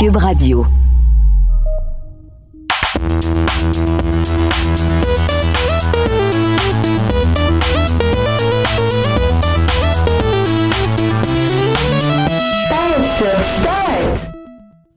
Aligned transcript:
Cube 0.00 0.16
Radio. 0.16 0.64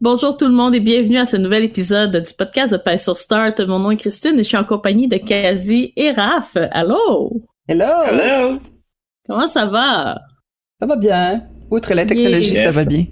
Bonjour 0.01 0.35
tout 0.37 0.45
le 0.47 0.53
monde 0.53 0.75
et 0.75 0.79
bienvenue 0.79 1.17
à 1.17 1.25
ce 1.25 1.37
nouvel 1.37 1.63
épisode 1.63 2.11
du 2.17 2.33
podcast 2.37 2.73
de 2.73 2.77
Pay 2.77 2.99
sur 2.99 3.15
Start. 3.15 3.59
Mon 3.61 3.79
nom 3.79 3.91
est 3.91 3.97
Christine 3.97 4.33
et 4.35 4.43
je 4.43 4.49
suis 4.49 4.57
en 4.57 4.63
compagnie 4.63 5.07
de 5.07 5.17
Kazi 5.17 5.93
et 5.95 6.11
Raph. 6.11 6.57
Allô? 6.71 7.41
Hello! 7.67 7.85
Hello! 8.05 8.59
Comment 9.27 9.47
ça 9.47 9.65
va? 9.65 10.19
Ça 10.79 10.85
va 10.85 10.95
bien. 10.97 11.43
Outre 11.71 11.93
la 11.93 12.05
technologie, 12.05 12.53
Yeah. 12.53 12.63
ça 12.65 12.71
va 12.71 12.83
bien. 12.85 13.05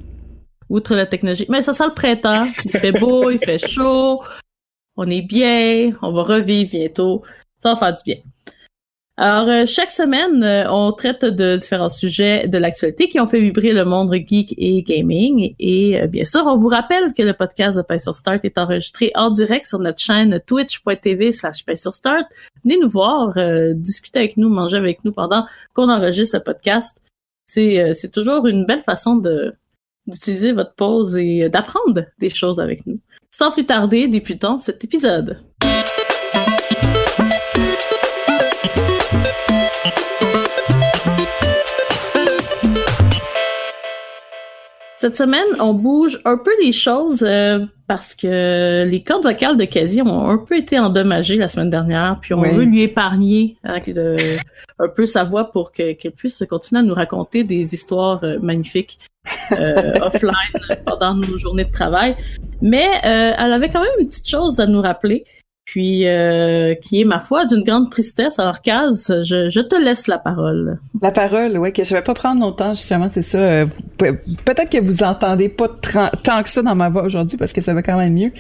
Outre 0.71 0.95
la 0.95 1.05
technologie. 1.05 1.45
Mais 1.49 1.61
ça 1.61 1.73
sent 1.73 1.87
le 1.87 1.93
printemps. 1.93 2.45
Il 2.63 2.71
fait 2.71 2.93
beau, 2.93 3.29
il 3.29 3.39
fait 3.39 3.57
chaud. 3.57 4.23
On 4.95 5.09
est 5.09 5.21
bien. 5.21 5.91
On 6.01 6.13
va 6.13 6.23
revivre 6.23 6.71
bientôt. 6.71 7.23
Ça 7.59 7.73
va 7.73 7.79
faire 7.79 7.93
du 7.93 8.03
bien. 8.05 8.15
Alors, 9.17 9.49
euh, 9.49 9.65
chaque 9.65 9.91
semaine, 9.91 10.41
euh, 10.45 10.71
on 10.71 10.93
traite 10.93 11.25
de 11.25 11.57
différents 11.57 11.89
sujets 11.89 12.47
de 12.47 12.57
l'actualité 12.57 13.09
qui 13.09 13.19
ont 13.19 13.27
fait 13.27 13.41
vibrer 13.41 13.73
le 13.73 13.83
monde 13.83 14.13
geek 14.13 14.55
et 14.57 14.81
gaming. 14.81 15.53
Et 15.59 16.01
euh, 16.01 16.07
bien 16.07 16.23
sûr, 16.23 16.43
on 16.45 16.55
vous 16.55 16.69
rappelle 16.69 17.11
que 17.11 17.21
le 17.21 17.33
podcast 17.33 17.77
de 17.77 17.83
Pay 17.83 17.99
sur 17.99 18.15
Start 18.15 18.45
est 18.45 18.57
enregistré 18.57 19.11
en 19.15 19.29
direct 19.29 19.67
sur 19.67 19.79
notre 19.79 19.99
chaîne 19.99 20.39
twitch.tv 20.47 21.33
slash 21.33 21.65
sur 21.75 21.93
Start. 21.93 22.25
Venez 22.63 22.77
nous 22.79 22.89
voir, 22.89 23.37
euh, 23.37 23.73
discuter 23.73 24.19
avec 24.19 24.37
nous, 24.37 24.47
manger 24.47 24.77
avec 24.77 25.03
nous 25.03 25.11
pendant 25.11 25.45
qu'on 25.73 25.89
enregistre 25.89 26.37
le 26.37 26.43
podcast. 26.43 26.97
C'est 27.45 27.81
euh, 27.81 27.91
c'est 27.93 28.11
toujours 28.11 28.47
une 28.47 28.65
belle 28.65 28.81
façon 28.81 29.17
de 29.17 29.53
d'utiliser 30.11 30.51
votre 30.51 30.75
pause 30.75 31.17
et 31.17 31.43
euh, 31.43 31.49
d'apprendre 31.49 32.05
des 32.19 32.29
choses 32.29 32.59
avec 32.59 32.85
nous. 32.85 32.97
Sans 33.31 33.51
plus 33.51 33.65
tarder, 33.65 34.07
débutons 34.07 34.57
cet 34.57 34.83
épisode. 34.83 35.39
Cette 44.97 45.17
semaine, 45.17 45.47
on 45.59 45.73
bouge 45.73 46.19
un 46.25 46.37
peu 46.37 46.51
les 46.63 46.71
choses 46.71 47.23
euh, 47.23 47.65
parce 47.87 48.13
que 48.13 48.85
les 48.87 49.01
cordes 49.03 49.23
vocales 49.23 49.57
de 49.57 49.65
Kazi 49.65 50.03
ont 50.03 50.27
un 50.29 50.37
peu 50.37 50.55
été 50.55 50.77
endommagées 50.77 51.37
la 51.37 51.47
semaine 51.47 51.71
dernière, 51.71 52.19
puis 52.21 52.35
on 52.35 52.41
Oui. 52.41 52.53
veut 52.53 52.65
lui 52.65 52.83
épargner 52.83 53.57
hein, 53.63 53.79
un 54.77 54.87
peu 54.95 55.07
sa 55.07 55.23
voix 55.23 55.45
pour 55.51 55.71
que- 55.71 55.93
qu'elle 55.93 56.11
puisse 56.11 56.43
continuer 56.47 56.81
à 56.81 56.83
nous 56.83 56.93
raconter 56.93 57.43
des 57.43 57.73
histoires 57.73 58.23
euh, 58.23 58.37
magnifiques 58.43 58.99
offline 60.01 60.77
pendant 60.85 61.15
nos 61.15 61.37
journées 61.37 61.65
de 61.65 61.71
travail. 61.71 62.15
Mais 62.61 62.87
euh, 63.05 63.33
elle 63.37 63.53
avait 63.53 63.69
quand 63.69 63.81
même 63.81 63.91
une 63.99 64.07
petite 64.07 64.29
chose 64.29 64.59
à 64.59 64.67
nous 64.67 64.81
rappeler, 64.81 65.25
puis 65.65 66.07
euh, 66.07 66.75
qui 66.75 67.01
est 67.01 67.05
ma 67.05 67.19
foi 67.19 67.45
d'une 67.45 67.63
grande 67.63 67.89
tristesse. 67.89 68.39
Alors 68.39 68.61
Kaz, 68.61 69.07
je, 69.23 69.59
te 69.59 69.75
laisse 69.75 70.07
la 70.07 70.19
parole. 70.19 70.79
La 71.01 71.11
parole, 71.11 71.57
ouais, 71.57 71.71
que 71.71 71.83
je 71.83 71.93
vais 71.93 72.01
pas 72.01 72.13
prendre 72.13 72.41
longtemps, 72.41 72.73
justement, 72.73 73.09
c'est 73.09 73.23
ça. 73.23 73.39
Euh, 73.39 73.65
Peut-être 73.97 74.69
que 74.69 74.81
vous 74.81 75.03
entendez 75.03 75.49
pas 75.49 75.69
tant 75.69 76.43
que 76.43 76.49
ça 76.49 76.61
dans 76.61 76.75
ma 76.75 76.89
voix 76.89 77.03
aujourd'hui 77.03 77.37
parce 77.37 77.53
que 77.53 77.61
ça 77.61 77.73
va 77.73 77.81
quand 77.81 77.97
même 77.97 78.13
mieux. 78.13 78.31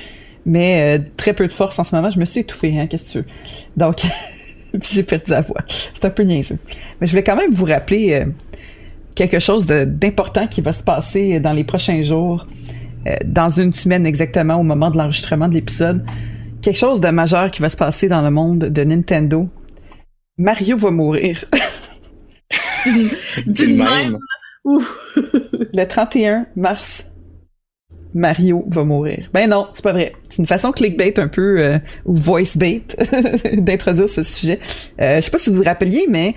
Mais 0.45 0.97
euh, 0.97 1.03
très 1.17 1.33
peu 1.33 1.47
de 1.47 1.53
force 1.53 1.77
en 1.79 1.83
ce 1.83 1.95
moment. 1.95 2.09
Je 2.09 2.19
me 2.19 2.25
suis 2.25 2.41
étouffée, 2.41 2.77
hein, 2.79 2.87
qu'est-ce 2.87 3.03
que 3.03 3.11
tu 3.11 3.17
veux? 3.19 3.25
Donc, 3.77 4.01
j'ai 4.81 5.03
perdu 5.03 5.31
la 5.31 5.41
voix. 5.41 5.61
C'est 5.67 6.05
un 6.05 6.09
peu 6.09 6.23
niaiseux. 6.23 6.57
Mais 6.99 7.07
je 7.07 7.11
voulais 7.11 7.23
quand 7.23 7.35
même 7.35 7.51
vous 7.51 7.65
rappeler 7.65 8.13
euh, 8.13 8.25
quelque 9.15 9.39
chose 9.39 9.65
de- 9.65 9.85
d'important 9.85 10.47
qui 10.47 10.61
va 10.61 10.73
se 10.73 10.83
passer 10.83 11.39
dans 11.39 11.53
les 11.53 11.63
prochains 11.63 12.01
jours, 12.03 12.45
euh, 13.07 13.15
dans 13.25 13.49
une 13.49 13.73
semaine 13.73 14.05
exactement 14.05 14.55
au 14.55 14.63
moment 14.63 14.89
de 14.91 14.97
l'enregistrement 14.97 15.47
de 15.47 15.53
l'épisode. 15.55 16.03
Quelque 16.61 16.77
chose 16.77 17.01
de 17.01 17.09
majeur 17.09 17.49
qui 17.51 17.61
va 17.61 17.69
se 17.69 17.77
passer 17.77 18.07
dans 18.07 18.21
le 18.21 18.29
monde 18.29 18.59
de 18.59 18.83
Nintendo. 18.83 19.49
Mario 20.37 20.77
va 20.77 20.91
mourir. 20.91 21.45
Le 22.85 23.73
même. 23.73 24.17
Le 25.73 25.83
31 25.85 26.45
mars, 26.55 27.05
Mario 28.13 28.65
va 28.69 28.83
mourir. 28.83 29.29
Ben 29.33 29.49
non, 29.49 29.67
c'est 29.73 29.83
pas 29.83 29.93
vrai. 29.93 30.13
C'est 30.29 30.37
une 30.39 30.47
façon 30.47 30.71
clickbait 30.71 31.19
un 31.19 31.27
peu, 31.27 31.59
euh, 31.59 31.79
ou 32.05 32.15
voice 32.15 32.57
bait, 32.57 32.81
d'introduire 33.53 34.09
ce 34.09 34.23
sujet. 34.23 34.59
Euh, 34.99 35.17
je 35.17 35.21
sais 35.21 35.31
pas 35.31 35.37
si 35.37 35.49
vous 35.49 35.57
vous 35.57 35.63
rappeliez, 35.63 36.05
mais 36.09 36.35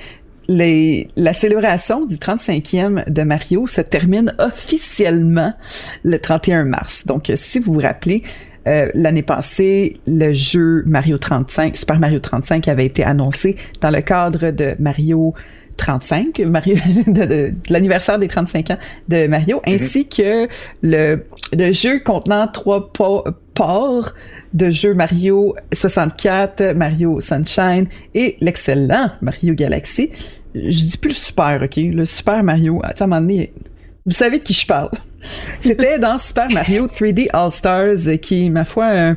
la 0.49 1.33
célébration 1.33 2.07
du 2.07 2.17
35e 2.17 3.11
de 3.11 3.23
Mario 3.23 3.67
se 3.67 3.81
termine 3.81 4.35
officiellement 4.39 5.55
le 6.03 6.19
31 6.19 6.65
mars. 6.65 7.07
Donc, 7.07 7.31
euh, 7.31 7.37
si 7.37 7.59
vous 7.59 7.73
vous 7.73 7.81
rappelez, 7.81 8.23
euh, 8.67 8.89
l'année 8.95 9.23
passée, 9.23 10.01
le 10.07 10.33
jeu 10.33 10.83
Mario 10.87 11.19
35, 11.19 11.77
Super 11.77 11.99
Mario 11.99 12.19
35 12.19 12.69
avait 12.69 12.87
été 12.87 13.05
annoncé 13.05 13.57
dans 13.81 13.91
le 13.91 14.01
cadre 14.01 14.51
de 14.51 14.75
Mario 14.79 15.35
35, 15.77 16.41
Mario, 16.47 16.77
de, 17.07 17.13
de- 17.13 17.27
de 17.27 17.55
l'anniversaire 17.69 18.19
des 18.19 18.29
35 18.29 18.71
ans 18.71 18.79
de 19.09 19.27
Mario, 19.27 19.61
ainsi 19.67 20.07
que 20.09 20.49
le, 20.83 21.25
le 21.53 21.73
jeu 21.73 22.01
contenant 22.01 22.47
trois 22.49 22.93
po- 22.93 23.25
ports 23.55 24.13
de 24.53 24.71
jeux 24.71 24.95
Mario 24.95 25.55
64, 25.73 26.75
Mario 26.75 27.21
Sunshine 27.21 27.87
et 28.15 28.37
l'excellent 28.41 29.11
Mario 29.21 29.55
Galaxy. 29.55 30.11
Je 30.55 30.61
dis 30.69 30.97
plus 30.99 31.11
le 31.11 31.15
super, 31.15 31.61
ok? 31.65 31.77
Le 31.77 32.05
Super 32.05 32.43
Mario, 32.45 32.81
à 32.85 32.93
un 33.03 33.07
moment 33.07 33.21
donné, 33.21 33.53
vous 34.07 34.13
savez 34.13 34.39
de 34.39 34.45
qui 34.45 34.55
je 34.55 34.67
parle. 34.67 34.91
C'était 35.61 35.99
dans 35.99 36.19
Super 36.19 36.49
Mario 36.53 36.87
3D 36.87 37.29
All 37.33 37.51
Stars, 37.51 38.07
euh, 38.07 38.17
qui 38.17 38.51
ma 38.51 38.65
foi, 38.65 38.87
un, 38.87 39.17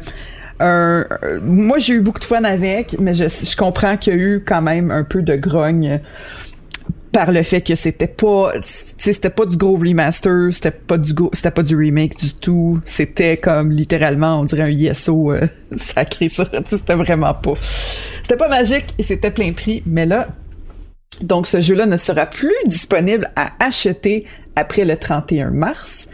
un- 0.59 1.01
un- 1.01 1.41
moi 1.43 1.77
j'ai 1.77 1.93
eu 1.95 2.01
beaucoup 2.01 2.19
de 2.19 2.23
fun 2.23 2.43
avec, 2.43 2.95
mais 2.99 3.13
je, 3.13 3.25
je 3.25 3.55
comprends 3.55 3.97
qu'il 3.97 4.13
y 4.13 4.15
a 4.15 4.19
eu 4.19 4.43
quand 4.43 4.61
même 4.61 4.89
un 4.89 5.03
peu 5.03 5.21
de 5.21 5.35
grogne 5.35 5.99
par 7.17 7.31
le 7.31 7.41
fait 7.41 7.61
que 7.61 7.73
c'était 7.73 8.05
pas 8.05 8.53
c'était 8.99 9.31
pas 9.31 9.47
du 9.47 9.57
gros 9.57 9.75
remaster, 9.75 10.53
c'était 10.53 10.69
pas 10.69 10.99
du 10.99 11.15
pas 11.15 11.63
du 11.63 11.75
remake 11.75 12.15
du 12.15 12.31
tout, 12.31 12.79
c'était 12.85 13.37
comme 13.37 13.71
littéralement 13.71 14.39
on 14.39 14.45
dirait 14.45 14.61
un 14.61 14.69
YSO 14.69 15.31
euh, 15.31 15.41
sacré 15.77 16.29
ça, 16.29 16.47
c'était 16.69 16.93
vraiment 16.93 17.33
pas. 17.33 17.53
C'était 18.21 18.37
pas 18.37 18.49
magique 18.49 18.93
et 18.99 19.03
c'était 19.03 19.31
plein 19.31 19.51
prix, 19.51 19.81
mais 19.87 20.05
là 20.05 20.27
donc 21.21 21.47
ce 21.47 21.59
jeu-là 21.59 21.87
ne 21.87 21.97
sera 21.97 22.27
plus 22.27 22.53
disponible 22.67 23.27
à 23.35 23.51
acheter 23.65 24.25
après 24.55 24.85
le 24.85 24.95
31 24.95 25.49
mars. 25.49 26.07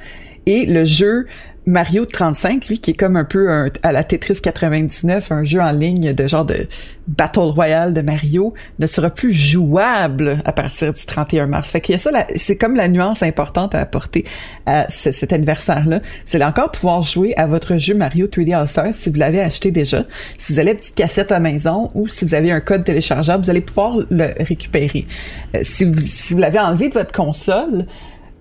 Et 0.46 0.66
le 0.66 0.85
jeu 0.85 1.25
Mario 1.66 2.06
35, 2.06 2.68
lui, 2.68 2.79
qui 2.79 2.91
est 2.91 2.94
comme 2.94 3.16
un 3.16 3.24
peu 3.24 3.50
un- 3.50 3.69
à 3.84 3.91
la 3.91 4.03
Tetris 4.03 4.40
99, 4.41 5.31
un 5.31 5.44
jeu 5.44 5.62
en 5.62 5.72
ligne 5.72 6.13
de 6.13 6.28
genre 6.28 6.44
de 6.46 6.68
Battle 7.07 7.40
Royale 7.40 7.94
de 7.94 8.01
Mario, 8.01 8.53
ne 8.79 8.88
sera 8.88 9.09
plus 9.09 9.31
jouable 9.34 10.38
à 10.46 10.52
partir 10.52 10.91
du 10.94 11.06
31 11.06 11.47
mars. 11.47 11.72
Fait 11.72 11.81
qu'il 11.81 11.94
y 11.94 11.96
a 11.96 12.00
ça, 12.00 12.12
c'est 12.35 12.57
comme 12.57 12.75
la 12.75 12.88
nuance 12.88 13.23
importante 13.23 13.75
à 13.75 13.79
apporter 13.79 14.25
à 14.66 14.90
ce- 14.90 15.12
cet 15.12 15.32
anniversaire-là. 15.34 16.02
Vous 16.26 16.35
allez 16.35 16.46
encore 16.46 16.72
pouvoir 16.72 17.02
jouer 17.02 17.34
à 17.37 17.46
votre 17.46 17.78
jeu 17.78 17.93
Mario 17.93 18.28
3D 18.28 18.53
All-Stars 18.53 18.93
si 18.93 19.09
vous 19.09 19.17
l'avez 19.20 19.41
acheté 19.41 19.72
déjà. 19.72 20.03
Si 20.37 20.53
vous 20.53 20.59
avez 20.59 20.72
une 20.72 20.78
petite 20.78 20.96
cassette 20.96 21.32
à 21.32 21.40
maison 21.40 21.90
ou 21.93 22.08
si 22.08 22.26
vous 22.26 22.34
avez 22.34 22.52
un 22.52 22.59
code 22.61 22.84
téléchargeable, 22.84 23.43
vous 23.43 23.49
allez 23.49 23.61
pouvoir 23.61 23.97
le 24.09 24.34
récupérer. 24.43 25.08
Euh, 25.55 25.59
si 25.64 25.85
vous, 25.85 25.97
si 25.97 26.34
vous 26.34 26.40
l'avez 26.40 26.59
enlevé 26.59 26.90
de 26.90 26.93
votre 26.93 27.11
console, 27.14 27.85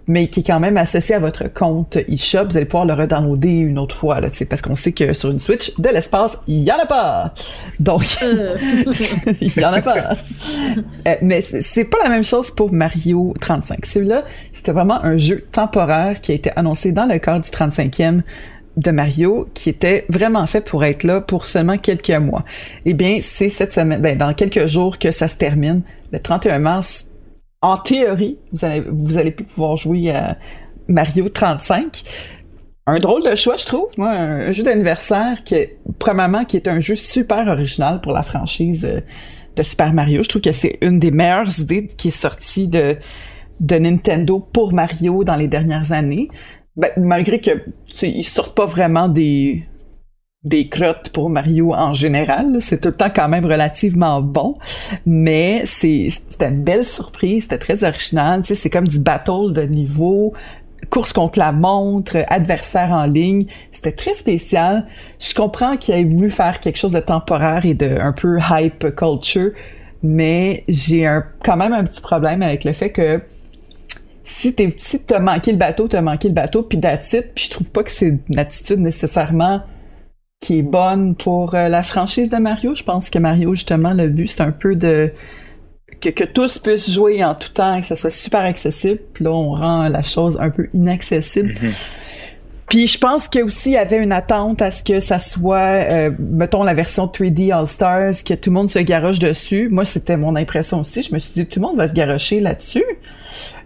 mais 0.07 0.29
qui 0.29 0.41
est 0.41 0.47
quand 0.47 0.61
même 0.61 0.77
associé 0.77 1.15
à 1.15 1.19
votre 1.19 1.53
compte 1.53 1.97
eShop, 2.09 2.47
vous 2.51 2.57
allez 2.57 2.67
pouvoir 2.67 2.85
le 2.85 2.95
redownloader 2.95 3.49
une 3.49 3.79
autre 3.79 3.97
fois, 3.97 4.21
là, 4.21 4.29
parce 4.49 4.63
qu'on 4.63 4.77
sait 4.77 4.93
que 4.93 5.13
sur 5.13 5.31
une 5.31 5.41
Switch, 5.41 5.75
de 5.79 5.89
l'espace, 5.89 6.39
il 6.47 6.63
y 6.63 6.73
en 6.73 6.79
a 6.79 6.87
pas! 6.87 7.35
Donc, 7.81 8.03
Euh, 8.23 8.57
il 9.41 9.59
y 9.59 9.65
en 9.65 9.73
a 9.73 9.81
pas! 9.81 10.15
Euh, 11.07 11.15
mais 11.23 11.41
c'est 11.41 11.63
c'est 11.63 11.85
pas 11.85 11.99
la 12.05 12.11
même 12.11 12.23
chose 12.23 12.51
pour 12.51 12.73
Mario 12.73 13.35
35. 13.41 13.87
Celui-là, 13.87 14.25
c'était 14.53 14.73
vraiment 14.73 15.03
un 15.03 15.17
jeu 15.17 15.41
temporaire 15.51 16.21
qui 16.21 16.31
a 16.33 16.35
été 16.35 16.51
annoncé 16.55 16.93
dans 16.93 17.07
le 17.07 17.19
cadre 17.19 17.41
du 17.41 17.51
35e 17.51 18.21
de 18.77 18.91
Mario 18.91 19.49
qui 19.55 19.69
était 19.69 20.05
vraiment 20.09 20.47
fait 20.47 20.61
pour 20.61 20.85
être 20.85 21.03
là 21.03 21.21
pour 21.21 21.47
seulement 21.47 21.79
quelques 21.79 22.11
mois. 22.11 22.45
Eh 22.85 22.95
bien, 22.95 23.19
c'est 23.21 23.49
cette 23.49 23.73
semaine, 23.73 24.01
ben, 24.01 24.17
dans 24.17 24.33
quelques 24.35 24.67
jours 24.67 24.99
que 24.99 25.11
ça 25.11 25.29
se 25.29 25.37
termine. 25.37 25.83
Le 26.13 26.19
31 26.19 26.59
mars, 26.59 27.07
en 27.63 27.77
théorie, 27.77 28.39
vous 28.53 28.65
allez, 28.65 28.81
vous 28.81 29.17
allez 29.17 29.31
plus 29.31 29.45
pouvoir 29.45 29.77
jouer 29.77 30.11
à 30.11 30.37
Mario 30.89 31.29
35. 31.29 32.03
Un 32.87 32.99
drôle 32.99 33.23
de 33.23 33.37
choix, 33.37 33.57
je 33.57 33.65
trouve. 33.65 33.87
Moi, 33.97 34.11
un, 34.11 34.53
jeu 34.53 34.65
d'anniversaire 34.65 35.45
qui, 35.45 35.55
est, 35.55 35.79
premièrement, 36.01 36.45
qui 36.45 36.57
est 36.57 36.67
un 36.67 36.81
jeu 36.81 36.97
super 36.97 37.47
original 37.47 38.01
pour 38.01 38.13
la 38.13 38.25
franchise 38.25 38.85
euh, 38.85 39.01
de 39.55 39.63
Super 39.63 39.93
Mario. 39.93 40.25
Je 40.25 40.29
trouve 40.29 40.43
que 40.43 40.51
c'est 40.51 40.79
une 40.83 40.99
des 40.99 41.13
meilleures 41.13 41.61
idées 41.61 41.87
qui 41.87 42.09
est 42.09 42.11
sortie 42.11 42.67
de, 42.67 42.97
de 43.61 43.77
Nintendo 43.77 44.41
pour 44.41 44.73
Mario 44.73 45.23
dans 45.23 45.37
les 45.37 45.47
dernières 45.47 45.93
années. 45.93 46.29
Ben, 46.77 46.91
malgré 46.97 47.41
que 47.41 47.51
ils 48.03 48.25
sortent 48.25 48.57
pas 48.57 48.67
vraiment 48.67 49.09
des 49.09 49.65
des 50.45 50.69
crottes 50.69 51.11
pour 51.11 51.31
Mario 51.31 51.73
en 51.73 51.93
général, 51.93 52.57
c'est 52.61 52.81
tout 52.81 52.89
le 52.89 52.97
temps 52.97 53.11
quand 53.15 53.29
même 53.29 53.45
relativement 53.45 54.21
bon, 54.21 54.57
mais 55.07 55.63
c'est 55.67 56.09
c'était 56.29 56.49
une 56.49 56.65
belle 56.65 56.85
surprise, 56.85 57.45
c'était 57.45 57.59
très 57.59 57.85
original, 57.85 58.43
tu 58.43 58.49
sais, 58.49 58.55
c'est 58.57 58.71
comme 58.71 58.89
du 58.89 58.99
battle 58.99 59.53
de 59.53 59.63
niveau, 59.63 60.33
course 60.91 61.13
contre 61.13 61.39
la 61.39 61.53
montre, 61.53 62.25
adversaire 62.27 62.91
en 62.91 63.07
ligne, 63.07 63.47
c'était 63.71 63.93
très 63.93 64.15
spécial. 64.15 64.87
Je 65.21 65.33
comprends 65.33 65.77
qu'il 65.77 65.95
ait 65.95 66.05
voulu 66.05 66.29
faire 66.29 66.59
quelque 66.59 66.77
chose 66.77 66.93
de 66.93 67.01
temporaire 67.01 67.65
et 67.65 67.75
de 67.75 67.99
un 68.01 68.13
peu 68.13 68.39
hype 68.41 68.97
culture, 68.97 69.53
mais 70.03 70.65
j'ai 70.67 71.09
quand 71.45 71.57
même 71.57 71.73
un 71.73 71.85
petit 71.85 72.01
problème 72.01 72.43
avec 72.43 72.65
le 72.65 72.73
fait 72.73 72.91
que 72.91 73.23
si 74.25 74.55
t'es 74.55 74.75
si 74.77 74.99
t'as 74.99 75.21
manqué 75.21 75.53
le 75.53 75.59
bateau, 75.59 75.87
t'as 75.87 76.01
manqué 76.03 76.27
le 76.27 76.35
bateau, 76.35 76.65
puis 76.65 76.79
it, 76.79 77.33
puis 77.33 77.45
je 77.45 77.51
trouve 77.51 77.71
pas 77.71 77.85
que 77.85 77.93
c'est 77.93 78.19
une 78.29 78.39
attitude 78.41 78.81
nécessairement 78.81 79.63
qui 80.43 80.59
est 80.59 80.63
bonne 80.63 81.15
pour 81.15 81.55
euh, 81.55 81.69
la 81.69 81.83
franchise 81.83 82.29
de 82.29 82.37
Mario. 82.37 82.75
Je 82.75 82.83
pense 82.83 83.09
que 83.09 83.19
Mario, 83.19 83.55
justement, 83.55 83.95
le 83.95 84.09
but, 84.09 84.27
c'est 84.27 84.43
un 84.43 84.51
peu 84.51 84.77
de 84.77 85.13
que, 86.01 86.09
que 86.11 86.25
tous 86.25 86.59
puissent 86.59 86.91
jouer 86.91 87.25
en 87.25 87.35
tout 87.35 87.51
temps, 87.51 87.81
que 87.81 87.87
ça 87.87 87.95
soit 87.95 88.11
super 88.11 88.41
accessible. 88.41 89.01
Puis 89.15 89.25
là, 89.25 89.31
on 89.31 89.53
rend 89.53 89.89
la 89.89 90.03
chose 90.03 90.37
un 90.41 90.51
peu 90.51 90.69
inaccessible. 90.75 91.55
Puis 92.69 92.87
je 92.89 92.99
pense 92.99 93.29
qu'il 93.29 93.45
aussi 93.45 93.71
il 93.71 93.75
y 93.75 93.77
avait 93.77 94.03
une 94.03 94.13
attente 94.13 94.63
à 94.63 94.71
ce 94.71 94.83
que 94.83 94.99
ça 94.99 95.21
soit, 95.21 95.59
euh, 95.59 96.11
mettons 96.19 96.65
la 96.65 96.75
version 96.75 97.07
3D 97.07 97.53
All 97.53 97.67
Stars, 97.67 98.25
que 98.27 98.35
tout 98.35 98.51
le 98.51 98.55
monde 98.55 98.71
se 98.71 98.81
garoche 98.81 99.21
dessus. 99.21 99.69
Moi, 99.71 99.85
c'était 99.85 100.17
mon 100.17 100.35
impression 100.35 100.81
aussi. 100.81 101.03
Je 101.03 101.15
me 101.15 101.21
suis 101.21 101.33
dit, 101.35 101.47
tout 101.47 101.61
le 101.61 101.67
monde 101.67 101.77
va 101.77 101.87
se 101.87 101.93
garocher 101.93 102.41
là-dessus. 102.41 102.85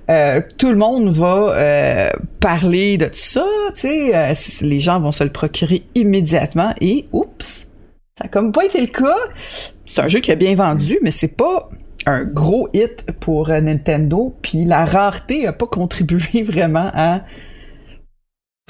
Euh, 0.08 0.40
tout 0.56 0.70
le 0.70 0.76
monde 0.76 1.08
va 1.08 1.56
euh, 1.56 2.08
parler 2.38 2.96
de 2.96 3.08
ça, 3.12 3.44
tu 3.74 3.80
sais, 3.80 4.14
euh, 4.14 4.34
les 4.60 4.78
gens 4.78 5.00
vont 5.00 5.10
se 5.10 5.24
le 5.24 5.30
procurer 5.30 5.82
immédiatement 5.96 6.72
et 6.80 7.08
oups, 7.12 7.68
ça 8.16 8.26
a 8.26 8.28
comme 8.28 8.52
pas 8.52 8.64
été 8.64 8.80
le 8.80 8.86
cas. 8.86 9.16
C'est 9.84 10.00
un 10.00 10.08
jeu 10.08 10.20
qui 10.20 10.30
a 10.30 10.36
bien 10.36 10.54
vendu, 10.54 10.98
mais 11.02 11.10
c'est 11.10 11.36
pas 11.36 11.68
un 12.06 12.24
gros 12.24 12.68
hit 12.72 13.04
pour 13.18 13.48
Nintendo, 13.48 14.36
puis 14.42 14.64
la 14.64 14.84
rareté 14.84 15.46
a 15.48 15.52
pas 15.52 15.66
contribué 15.70 16.44
vraiment 16.44 16.90
à 16.94 17.22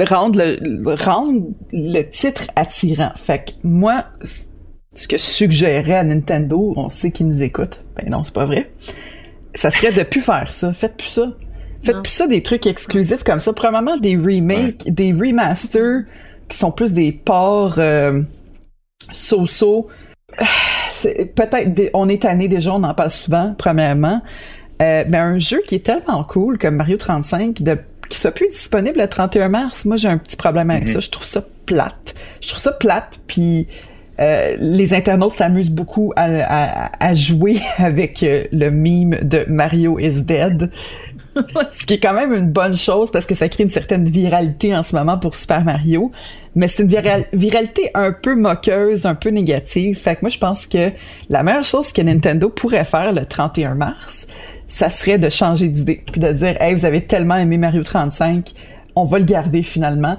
rendre 0.00 0.42
le 0.42 1.04
rendre 1.04 1.48
le 1.72 2.02
titre 2.02 2.46
attirant. 2.56 3.12
Fait 3.14 3.44
que 3.44 3.52
moi, 3.62 4.06
ce 4.94 5.06
que 5.06 5.18
je 5.18 5.22
suggérerais 5.22 5.96
à 5.96 6.04
Nintendo, 6.04 6.72
on 6.76 6.88
sait 6.88 7.10
qu'ils 7.10 7.28
nous 7.28 7.42
écoutent. 7.42 7.84
Ben 7.96 8.10
non, 8.10 8.24
c'est 8.24 8.34
pas 8.34 8.46
vrai 8.46 8.70
ça 9.56 9.70
serait 9.70 9.92
de 9.92 10.02
plus 10.02 10.20
faire 10.20 10.52
ça. 10.52 10.72
Faites 10.72 10.96
plus 10.96 11.08
ça. 11.08 11.32
Faites 11.82 11.96
Non. 11.96 12.02
plus 12.02 12.12
ça 12.12 12.26
des 12.26 12.42
trucs 12.42 12.66
exclusifs 12.66 13.22
comme 13.24 13.40
ça. 13.40 13.52
Probablement 13.52 13.96
des 13.96 14.16
remakes, 14.16 14.90
des 14.92 15.12
remasters 15.12 16.04
qui 16.48 16.56
sont 16.56 16.70
plus 16.70 16.92
des 16.92 17.12
ports 17.12 17.76
euh, 17.78 18.22
so-so. 19.10 19.88
Peut-être 21.02 21.90
on 21.94 22.08
est 22.08 22.22
tanné 22.22 22.48
déjà, 22.48 22.72
on 22.72 22.82
en 22.82 22.94
parle 22.94 23.10
souvent, 23.10 23.54
premièrement. 23.56 24.22
Euh, 24.82 25.04
mais 25.08 25.18
un 25.18 25.38
jeu 25.38 25.60
qui 25.66 25.76
est 25.76 25.84
tellement 25.86 26.24
cool 26.24 26.58
comme 26.58 26.76
Mario 26.76 26.96
35 26.96 27.62
de 27.62 27.78
qui 28.08 28.18
soit 28.18 28.30
plus 28.30 28.48
disponible 28.48 29.00
le 29.00 29.08
31 29.08 29.48
mars, 29.48 29.84
moi 29.84 29.96
j'ai 29.96 30.08
un 30.08 30.18
petit 30.18 30.36
problème 30.36 30.70
avec 30.70 30.88
ça. 30.88 31.00
Je 31.00 31.10
trouve 31.10 31.26
ça 31.26 31.42
plate. 31.66 32.14
Je 32.40 32.48
trouve 32.48 32.60
ça 32.60 32.72
plate, 32.72 33.20
puis 33.26 33.66
euh, 34.20 34.56
les 34.60 34.94
internautes 34.94 35.34
s'amusent 35.34 35.70
beaucoup 35.70 36.12
à, 36.16 36.24
à- 36.24 36.90
à 37.06 37.14
jouer 37.14 37.56
avec 37.78 38.22
euh, 38.22 38.44
le 38.52 38.70
meme 38.70 39.18
de 39.22 39.44
Mario 39.48 39.98
is 39.98 40.22
dead. 40.22 40.70
Ce 41.72 41.84
qui 41.84 41.94
est 41.94 41.98
quand 42.00 42.14
même 42.14 42.32
une 42.32 42.46
bonne 42.50 42.76
chose 42.76 43.10
parce 43.10 43.26
que 43.26 43.34
ça 43.34 43.50
crée 43.50 43.64
une 43.64 43.70
certaine 43.70 44.08
viralité 44.08 44.74
en 44.74 44.82
ce 44.82 44.96
moment 44.96 45.18
pour 45.18 45.34
Super 45.34 45.62
Mario. 45.64 46.10
Mais 46.54 46.66
c'est 46.66 46.82
une 46.82 46.88
viral- 46.88 47.26
viralité 47.34 47.90
un 47.92 48.10
peu 48.12 48.34
moqueuse, 48.34 49.04
un 49.04 49.14
peu 49.14 49.28
négative. 49.28 49.98
Fait 49.98 50.14
que 50.16 50.20
moi, 50.22 50.30
je 50.30 50.38
pense 50.38 50.66
que 50.66 50.90
la 51.28 51.42
meilleure 51.42 51.62
chose 51.64 51.92
que 51.92 52.00
Nintendo 52.00 52.48
pourrait 52.48 52.84
faire 52.84 53.12
le 53.12 53.26
31 53.26 53.74
mars, 53.74 54.26
ça 54.66 54.88
serait 54.88 55.18
de 55.18 55.28
changer 55.28 55.68
d'idée. 55.68 56.02
Puis 56.10 56.20
de 56.22 56.32
dire, 56.32 56.56
hey, 56.62 56.72
vous 56.74 56.86
avez 56.86 57.02
tellement 57.02 57.36
aimé 57.36 57.58
Mario 57.58 57.82
35, 57.82 58.52
on 58.94 59.04
va 59.04 59.18
le 59.18 59.24
garder 59.24 59.62
finalement. 59.62 60.16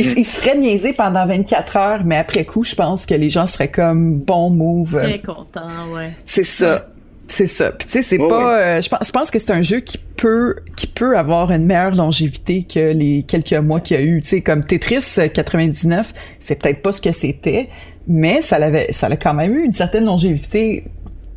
Il, 0.00 0.18
il 0.18 0.24
se 0.24 0.40
ferait 0.40 0.56
niaiser 0.56 0.92
pendant 0.92 1.26
24 1.26 1.76
heures, 1.76 2.04
mais 2.04 2.16
après 2.16 2.44
coup, 2.44 2.62
je 2.64 2.74
pense 2.74 3.06
que 3.06 3.14
les 3.14 3.28
gens 3.28 3.46
seraient 3.46 3.70
comme 3.70 4.18
bon 4.18 4.50
move. 4.50 4.98
Très 5.02 5.20
content, 5.20 5.68
ouais. 5.94 6.12
c'est 6.24 6.44
ça. 6.44 6.88
C'est 7.26 7.46
ça. 7.46 7.72
Puis 7.72 7.86
tu 7.86 7.92
sais, 7.94 8.02
c'est 8.02 8.18
pas. 8.18 8.58
euh, 8.60 8.80
je 8.82 8.88
pense, 8.90 9.06
je 9.06 9.10
pense 9.10 9.30
que 9.30 9.38
c'est 9.38 9.50
un 9.50 9.62
jeu 9.62 9.80
qui 9.80 9.96
peut, 9.96 10.56
qui 10.76 10.86
peut 10.86 11.16
avoir 11.16 11.50
une 11.52 11.64
meilleure 11.64 11.94
longévité 11.94 12.64
que 12.64 12.92
les 12.92 13.22
quelques 13.22 13.54
mois 13.54 13.80
qu'il 13.80 13.96
y 13.98 14.00
a 14.00 14.02
eu. 14.02 14.20
Tu 14.20 14.28
sais, 14.28 14.40
comme 14.42 14.62
Tetris 14.66 15.02
euh, 15.18 15.28
99, 15.28 16.12
c'est 16.38 16.60
peut-être 16.60 16.82
pas 16.82 16.92
ce 16.92 17.00
que 17.00 17.12
c'était, 17.12 17.70
mais 18.06 18.42
ça 18.42 18.58
l'avait, 18.58 18.92
ça 18.92 19.06
a 19.06 19.16
quand 19.16 19.32
même 19.32 19.54
eu 19.56 19.64
une 19.64 19.72
certaine 19.72 20.04
longévité 20.04 20.84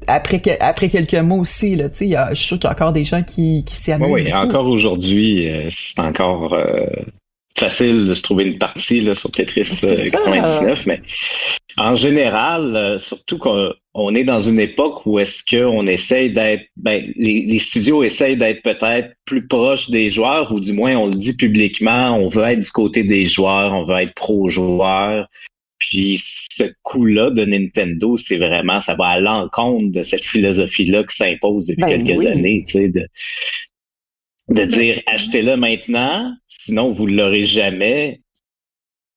après 0.07 0.39
que- 0.42 0.50
après 0.59 0.89
quelques 0.89 1.13
mois 1.15 1.38
aussi. 1.39 1.75
Là, 1.77 1.88
tu 1.88 2.00
sais, 2.00 2.06
il 2.06 2.12
y 2.12 2.15
a- 2.18 2.30
je 2.31 2.36
suis 2.36 2.45
sûr 2.48 2.57
qu'il 2.59 2.65
y 2.65 2.69
a 2.69 2.74
encore 2.74 2.92
des 2.92 3.06
gens 3.06 3.24
qui, 3.24 3.63
qui 3.65 3.75
s'y 3.77 3.94
amusent. 3.94 4.09
Oui, 4.12 4.24
oui, 4.25 4.33
encore 4.33 4.68
aujourd'hui, 4.68 5.50
euh, 5.50 5.68
c'est 5.69 6.01
encore 6.01 6.54
euh, 6.54 6.86
facile 7.57 8.06
de 8.07 8.13
se 8.13 8.21
trouver 8.21 8.45
une 8.45 8.57
partie 8.57 9.01
là, 9.01 9.15
sur 9.15 9.31
Tetris 9.31 9.65
C'est 9.65 9.88
euh, 9.88 10.09
ça. 10.12 10.18
99, 10.18 10.86
mais 10.86 11.01
en 11.77 11.95
général, 11.95 12.75
euh, 12.75 13.00
surtout 13.00 13.38
qu'on 13.38 13.71
on 13.94 14.13
est 14.15 14.24
dans 14.24 14.39
une 14.39 14.59
époque 14.59 15.06
où 15.06 15.19
est-ce 15.19 15.44
qu'on 15.44 15.86
essaye 15.88 16.31
d'être, 16.31 16.65
ben, 16.75 17.04
les, 17.15 17.42
les 17.42 17.59
studios 17.59 18.04
essayent 18.04 18.38
d'être 18.38 18.62
peut-être 18.62 19.13
plus 19.25 19.48
proches 19.48 19.89
des 19.89 20.09
joueurs, 20.09 20.51
ou 20.51 20.59
du 20.59 20.74
moins 20.74 20.95
on 20.95 21.07
le 21.07 21.13
dit 21.13 21.36
publiquement, 21.36 22.15
on 22.18 22.30
veut 22.30 22.44
être 22.44 22.59
du 22.59 22.71
côté 22.71 23.04
des 23.04 23.25
joueurs, 23.25 23.74
on 23.74 23.83
veut 23.83 24.01
être 24.01 24.13
pro-joueur. 24.13 25.27
Puis 25.80 26.19
ce 26.21 26.63
coup-là 26.83 27.30
de 27.30 27.45
Nintendo, 27.45 28.18
c'est 28.18 28.38
vraiment, 28.38 28.81
ça 28.81 28.95
va 28.95 29.06
à 29.06 29.19
l'encontre 29.19 29.92
de 29.92 30.01
cette 30.01 30.24
philosophie-là 30.24 31.04
qui 31.04 31.15
s'impose 31.15 31.68
depuis 31.68 31.81
Ben 31.81 32.04
quelques 32.04 32.19
oui. 32.19 32.27
années, 32.27 32.63
tu 32.65 32.74
sais, 32.74 32.89
de, 32.89 33.07
de 34.50 34.64
dire 34.64 35.02
achetez-le 35.08 35.58
maintenant, 35.58 36.34
sinon 36.48 36.90
vous 36.90 37.08
l'aurez 37.08 37.44
jamais. 37.44 38.21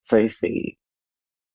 C'est. 0.02 0.26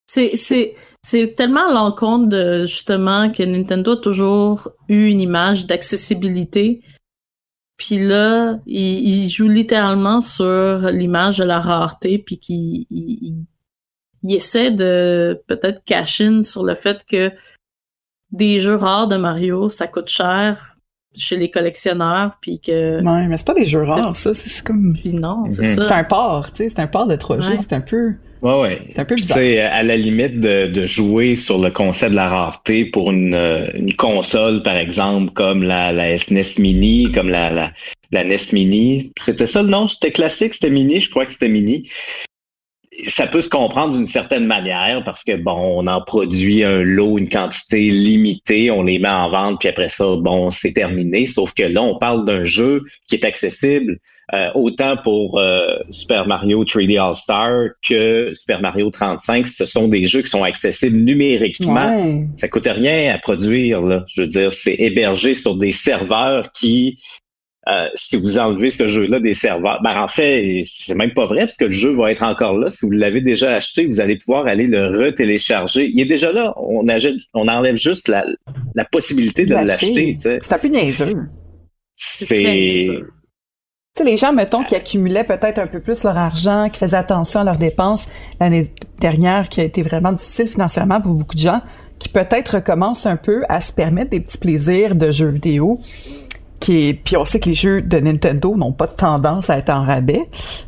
C'est, 0.07 0.75
c'est, 1.01 1.35
tellement 1.35 1.69
à 1.69 1.73
l'encontre 1.73 2.27
de, 2.29 2.61
justement, 2.65 3.31
que 3.31 3.43
Nintendo 3.43 3.93
a 3.93 3.97
toujours 3.97 4.69
eu 4.87 5.07
une 5.07 5.19
image 5.19 5.65
d'accessibilité. 5.65 6.81
Puis 7.75 7.99
là, 7.99 8.59
il, 8.65 9.27
joue 9.27 9.49
littéralement 9.49 10.21
sur 10.21 10.89
l'image 10.91 11.39
de 11.39 11.43
la 11.43 11.59
rareté, 11.59 12.19
puis 12.19 12.37
qu'il 12.37 12.85
il, 12.89 13.45
il- 14.23 14.35
essaie 14.35 14.71
de 14.71 15.43
peut-être 15.47 15.83
cash 15.83 16.21
in 16.21 16.43
sur 16.43 16.63
le 16.63 16.75
fait 16.75 17.03
que 17.05 17.31
des 18.31 18.61
jeux 18.61 18.75
rares 18.75 19.07
de 19.07 19.17
Mario, 19.17 19.69
ça 19.69 19.87
coûte 19.87 20.09
cher 20.09 20.74
chez 21.17 21.35
les 21.35 21.51
collectionneurs, 21.51 22.37
puis 22.41 22.59
que... 22.59 23.03
Ouais, 23.03 23.27
mais 23.27 23.37
c'est 23.37 23.45
pas 23.47 23.53
des 23.53 23.65
jeux 23.65 23.83
rares, 23.83 24.15
ça. 24.15 24.33
C'est 24.33 24.47
c'est 24.47 24.63
comme. 24.65 24.97
Puis 24.99 25.13
non, 25.13 25.45
c'est. 25.49 25.75
C'est 25.75 25.81
ça. 25.87 25.95
un 25.97 26.03
port, 26.03 26.51
tu 26.51 26.63
sais. 26.63 26.69
C'est 26.69 26.79
un 26.79 26.87
port 26.87 27.07
de 27.07 27.15
trois 27.15 27.39
jeux. 27.41 27.51
Ouais. 27.51 27.57
C'est 27.57 27.73
un 27.73 27.81
peu. 27.81 28.13
Ouais, 28.41 28.59
ouais. 28.61 28.81
C'est 28.87 28.99
un 28.99 29.05
peu 29.05 29.15
bizarre. 29.15 29.37
sais, 29.37 29.59
à 29.59 29.81
la 29.81 29.97
limite 29.97 30.39
de, 30.39 30.67
de 30.67 30.85
jouer 30.85 31.35
sur 31.35 31.57
le 31.57 31.71
concept 31.71 32.11
de 32.11 32.15
la 32.15 32.29
rareté 32.29 32.85
pour 32.85 33.11
une, 33.11 33.33
euh, 33.33 33.67
une 33.73 33.93
console, 33.95 34.61
par 34.61 34.77
exemple, 34.77 35.31
comme 35.33 35.63
la, 35.63 35.91
la 35.91 36.17
SNES 36.17 36.59
Mini, 36.59 37.11
comme 37.11 37.29
la, 37.29 37.49
la, 37.49 37.71
la 38.11 38.23
NES 38.23 38.37
Mini. 38.53 39.11
C'était 39.19 39.47
ça 39.47 39.61
le 39.63 39.69
nom? 39.69 39.87
C'était 39.87 40.11
classique, 40.11 40.53
c'était 40.53 40.69
Mini? 40.69 40.99
Je 40.99 41.09
crois 41.09 41.25
que 41.25 41.31
c'était 41.31 41.49
Mini. 41.49 41.89
Ça 43.07 43.27
peut 43.27 43.41
se 43.41 43.49
comprendre 43.49 43.95
d'une 43.95 44.07
certaine 44.07 44.45
manière 44.45 45.03
parce 45.03 45.23
que, 45.23 45.35
bon, 45.35 45.81
on 45.83 45.87
en 45.87 46.01
produit 46.01 46.63
un 46.63 46.79
lot, 46.79 47.17
une 47.17 47.29
quantité 47.29 47.79
limitée, 47.79 48.71
on 48.71 48.83
les 48.83 48.99
met 48.99 49.09
en 49.09 49.29
vente, 49.29 49.59
puis 49.59 49.69
après 49.69 49.89
ça, 49.89 50.15
bon, 50.17 50.49
c'est 50.49 50.73
terminé. 50.73 51.25
Sauf 51.25 51.53
que 51.53 51.63
là, 51.63 51.81
on 51.81 51.97
parle 51.97 52.25
d'un 52.25 52.43
jeu 52.43 52.83
qui 53.07 53.15
est 53.15 53.25
accessible 53.25 53.99
euh, 54.33 54.49
autant 54.55 54.97
pour 55.03 55.39
euh, 55.39 55.77
Super 55.91 56.25
Mario 56.25 56.63
3D 56.63 56.99
All-Star 56.99 57.69
que 57.87 58.31
Super 58.33 58.61
Mario 58.61 58.89
35. 58.89 59.45
Ce 59.45 59.65
sont 59.65 59.87
des 59.87 60.05
jeux 60.05 60.21
qui 60.21 60.29
sont 60.29 60.43
accessibles 60.43 60.97
numériquement. 60.97 61.95
Ouais. 61.95 62.27
Ça 62.35 62.47
coûte 62.47 62.67
rien 62.67 63.13
à 63.13 63.19
produire. 63.19 63.81
Là. 63.81 64.03
Je 64.07 64.21
veux 64.21 64.27
dire, 64.27 64.51
c'est 64.51 64.75
hébergé 64.79 65.35
sur 65.35 65.55
des 65.55 65.71
serveurs 65.71 66.51
qui, 66.53 66.97
euh, 67.67 67.87
si 67.95 68.17
vous 68.17 68.37
enlevez 68.37 68.69
ce 68.69 68.87
jeu-là 68.87 69.19
des 69.19 69.33
serveurs, 69.33 69.79
ben 69.83 69.99
en 69.99 70.07
fait, 70.07 70.61
c'est 70.65 70.93
même 70.93 71.13
pas 71.13 71.25
vrai 71.25 71.39
parce 71.39 71.57
que 71.57 71.65
le 71.65 71.71
jeu 71.71 71.91
va 71.91 72.11
être 72.11 72.23
encore 72.23 72.57
là. 72.57 72.69
Si 72.69 72.85
vous 72.85 72.91
l'avez 72.91 73.21
déjà 73.21 73.55
acheté, 73.55 73.85
vous 73.85 73.99
allez 73.99 74.17
pouvoir 74.17 74.45
aller 74.45 74.67
le 74.67 74.85
retélécharger. 74.85 75.89
Il 75.91 75.99
est 75.99 76.05
déjà 76.05 76.31
là. 76.31 76.53
On, 76.57 76.87
enlève 77.47 77.75
juste 77.75 78.07
la, 78.07 78.23
la 78.75 78.85
possibilité 78.85 79.45
de 79.45 79.55
l'acheter. 79.55 80.15
tu 80.15 80.21
sais. 80.21 80.39
C'est 80.43 80.53
un 80.53 80.59
peu 80.59 80.67
niaiseux. 80.67 81.13
C'est 81.95 83.01
les 84.03 84.17
gens, 84.17 84.33
mettons, 84.33 84.63
qui 84.63 84.75
accumulaient 84.75 85.23
peut-être 85.23 85.57
un 85.57 85.67
peu 85.67 85.79
plus 85.79 86.03
leur 86.03 86.17
argent, 86.17 86.69
qui 86.69 86.79
faisaient 86.79 86.97
attention 86.97 87.39
à 87.39 87.43
leurs 87.45 87.57
dépenses 87.57 88.07
l'année 88.41 88.69
dernière, 88.99 89.47
qui 89.47 89.61
a 89.61 89.63
été 89.63 89.81
vraiment 89.81 90.11
difficile 90.11 90.47
financièrement 90.47 90.99
pour 90.99 91.13
beaucoup 91.13 91.35
de 91.35 91.39
gens, 91.39 91.61
qui 91.97 92.09
peut-être 92.09 92.55
recommencent 92.55 93.05
un 93.05 93.15
peu 93.15 93.43
à 93.47 93.61
se 93.61 93.71
permettre 93.71 94.11
des 94.11 94.19
petits 94.19 94.37
plaisirs 94.37 94.95
de 94.95 95.11
jeux 95.11 95.29
vidéo. 95.29 95.79
Qui 96.65 96.89
est... 96.89 96.93
Puis 96.95 97.15
on 97.15 97.25
sait 97.25 97.39
que 97.39 97.47
les 97.49 97.53
jeux 97.53 97.83
de 97.83 97.99
Nintendo 97.99 98.55
n'ont 98.55 98.71
pas 98.71 98.87
de 98.87 98.93
tendance 98.93 99.51
à 99.51 99.57
être 99.59 99.69
en 99.69 99.85
rabais. 99.85 100.21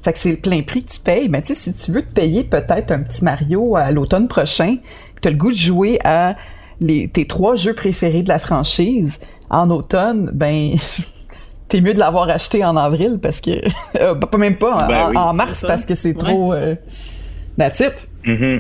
Fait 0.03 0.13
que 0.13 0.19
c'est 0.19 0.29
le 0.31 0.37
plein 0.37 0.61
prix 0.61 0.83
que 0.83 0.91
tu 0.91 0.99
payes. 0.99 1.27
Mais 1.27 1.41
tu 1.41 1.55
sais, 1.55 1.71
si 1.71 1.73
tu 1.73 1.91
veux 1.91 2.03
te 2.03 2.11
payer 2.13 2.43
peut-être 2.43 2.91
un 2.91 2.99
petit 2.99 3.23
Mario 3.23 3.75
à 3.75 3.89
l'automne 3.89 4.27
prochain, 4.27 4.75
que 5.15 5.21
tu 5.21 5.27
as 5.27 5.31
le 5.31 5.37
goût 5.37 5.51
de 5.51 5.57
jouer 5.57 5.97
à 6.03 6.35
les, 6.81 7.07
tes 7.07 7.25
trois 7.25 7.55
jeux 7.55 7.73
préférés 7.73 8.21
de 8.21 8.29
la 8.29 8.37
franchise 8.37 9.19
en 9.49 9.71
automne, 9.71 10.29
ben 10.33 10.73
t'es 11.67 11.81
mieux 11.81 11.95
de 11.95 11.99
l'avoir 11.99 12.29
acheté 12.29 12.63
en 12.63 12.77
avril 12.77 13.17
parce 13.19 13.41
que 13.41 13.51
euh, 13.99 14.13
pas 14.13 14.37
même 14.37 14.57
pas 14.57 14.75
en, 14.75 14.87
Ben 14.87 15.05
en- 15.05 15.09
oui, 15.09 15.17
en 15.17 15.33
mars 15.33 15.65
parce 15.67 15.87
que 15.87 15.95
c'est 15.95 16.13
trop 16.13 16.53
euh, 16.53 16.75
that's 17.57 17.79
it. 17.79 18.07
Mhm. 18.23 18.59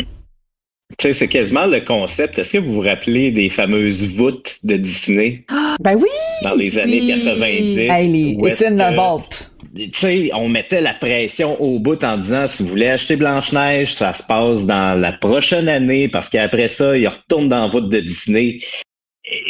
Tu 0.97 1.09
sais, 1.09 1.13
c'est 1.13 1.27
quasiment 1.27 1.65
le 1.65 1.81
concept. 1.81 2.39
Est-ce 2.39 2.53
que 2.53 2.57
vous 2.59 2.73
vous 2.75 2.81
rappelez 2.81 3.29
des 3.31 3.49
fameuses 3.49 4.05
voûtes 4.15 4.57
de 4.63 4.77
Disney? 4.77 5.43
Ben 5.81 5.95
oui, 5.95 6.07
dans 6.43 6.55
les 6.55 6.79
années 6.79 7.01
Oui. 7.01 7.23
90? 7.25 7.77
hey, 7.77 8.07
les, 8.11 8.37
it's 8.49 8.61
in 8.61 8.77
the 8.77 8.95
vault. 8.95 9.51
tu 9.75 9.89
sais, 9.91 10.29
on 10.33 10.47
mettait 10.47 10.79
la 10.81 10.93
pression 10.93 11.61
au 11.61 11.77
bout 11.79 12.01
en 12.05 12.17
disant 12.17 12.47
si 12.47 12.63
vous 12.63 12.69
voulez 12.69 12.87
acheter 12.87 13.17
Blanche-Neige, 13.17 13.93
ça 13.93 14.13
se 14.13 14.23
passe 14.23 14.65
dans 14.65 14.99
la 14.99 15.11
prochaine 15.11 15.67
année 15.67 16.07
parce 16.07 16.29
qu'après 16.29 16.69
ça, 16.69 16.97
il 16.97 17.07
retourne 17.07 17.49
dans 17.49 17.65
la 17.65 17.67
voûte 17.67 17.89
de 17.89 17.99
Disney. 17.99 18.59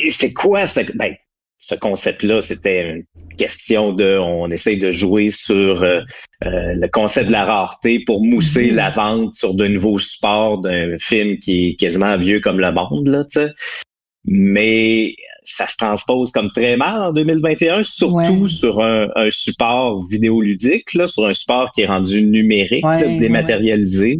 C'est 0.10 0.34
quoi 0.34 0.66
ce, 0.66 0.80
ben, 0.96 1.14
ce 1.60 1.76
concept-là? 1.76 2.42
C'était 2.42 3.06
question 3.38 3.94
de 3.94 4.18
on 4.20 4.50
essaye 4.50 4.78
de 4.78 4.92
jouer 4.92 5.30
sur 5.30 5.84
euh, 5.84 6.02
euh, 6.46 6.74
le 6.74 6.88
concept 6.88 7.28
de 7.28 7.32
la 7.32 7.46
rareté 7.46 8.00
pour 8.06 8.24
mousser 8.26 8.72
Mhm. 8.72 8.76
la 8.76 8.90
vente 8.90 9.34
sur 9.36 9.54
de 9.54 9.68
nouveaux 9.68 10.00
supports 10.00 10.60
d'un 10.60 10.98
film 11.00 11.38
qui 11.38 11.70
est 11.70 11.76
quasiment 11.76 12.18
vieux 12.18 12.40
comme 12.42 12.60
le 12.60 12.72
monde, 12.74 13.08
là, 13.08 13.24
tu 13.24 13.40
sais. 13.40 13.52
Mais 14.26 15.16
ça 15.44 15.66
se 15.68 15.78
transpose 15.78 16.32
comme 16.32 16.50
très 16.50 16.76
mal 16.76 17.02
en 17.02 17.14
2021, 17.14 17.84
surtout 17.84 18.16
Ouais. 18.44 18.50
sur 18.50 18.82
un, 18.84 19.08
un 19.16 19.30
support 19.30 20.06
vidéoludique, 20.10 20.94
là, 20.94 21.08
sur 21.08 21.26
un 21.26 21.34
support 21.34 21.72
qui 21.74 21.82
est 21.84 21.86
rendu 21.88 22.22
numérique, 22.24 22.86
Ouais, 22.86 23.00
là, 23.02 23.08
ouais, 23.08 23.20
dématérialisé. 23.20 24.20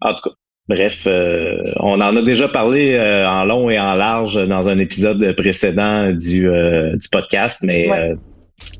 En 0.00 0.14
tout 0.14 0.22
cas, 0.30 0.34
bref, 0.68 1.04
euh, 1.06 1.56
on 1.80 2.00
en 2.00 2.16
a 2.16 2.22
déjà 2.22 2.48
parlé 2.48 2.94
euh, 2.94 3.28
en 3.28 3.44
long 3.44 3.70
et 3.70 3.78
en 3.78 3.94
large 3.94 4.46
dans 4.46 4.68
un 4.68 4.78
épisode 4.78 5.34
précédent 5.36 6.10
du, 6.10 6.48
euh, 6.48 6.96
du 6.96 7.08
podcast, 7.10 7.60
mais 7.62 7.88
Ouais. 7.90 8.00
euh, 8.10 8.14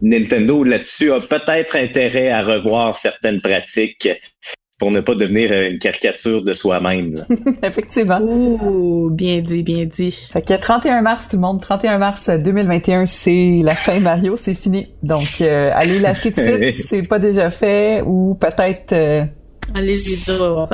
Nintendo 0.02 0.64
là-dessus 0.64 1.12
a 1.12 1.20
peut-être 1.20 1.76
intérêt 1.76 2.30
à 2.30 2.42
revoir 2.42 2.96
certaines 2.98 3.40
pratiques 3.40 4.08
pour 4.80 4.90
ne 4.92 5.00
pas 5.00 5.14
devenir 5.16 5.52
une 5.52 5.78
caricature 5.78 6.44
de 6.44 6.52
soi-même. 6.52 7.16
Effectivement. 7.64 8.20
Oh, 8.22 9.08
bien 9.10 9.40
dit, 9.40 9.62
bien 9.64 9.86
dit. 9.86 10.10
Fait 10.32 10.42
que 10.42 10.54
31 10.54 11.00
mars 11.02 11.28
tout 11.28 11.36
le 11.36 11.42
monde, 11.42 11.60
31 11.60 11.98
mars 11.98 12.28
2021, 12.30 13.04
c'est 13.06 13.60
la 13.64 13.74
fin 13.74 13.98
Mario, 13.98 14.36
c'est 14.36 14.54
fini. 14.54 14.88
Donc 15.02 15.40
euh, 15.40 15.70
allez 15.74 15.98
l'acheter 15.98 16.30
tout 16.32 16.40
de 16.40 16.46
suite 16.70 16.74
si 16.74 16.82
c'est 16.82 17.02
pas 17.02 17.18
déjà 17.18 17.50
fait 17.50 18.02
ou 18.06 18.36
peut-être 18.36 18.92
euh, 18.92 19.24
Allez-y, 19.74 20.16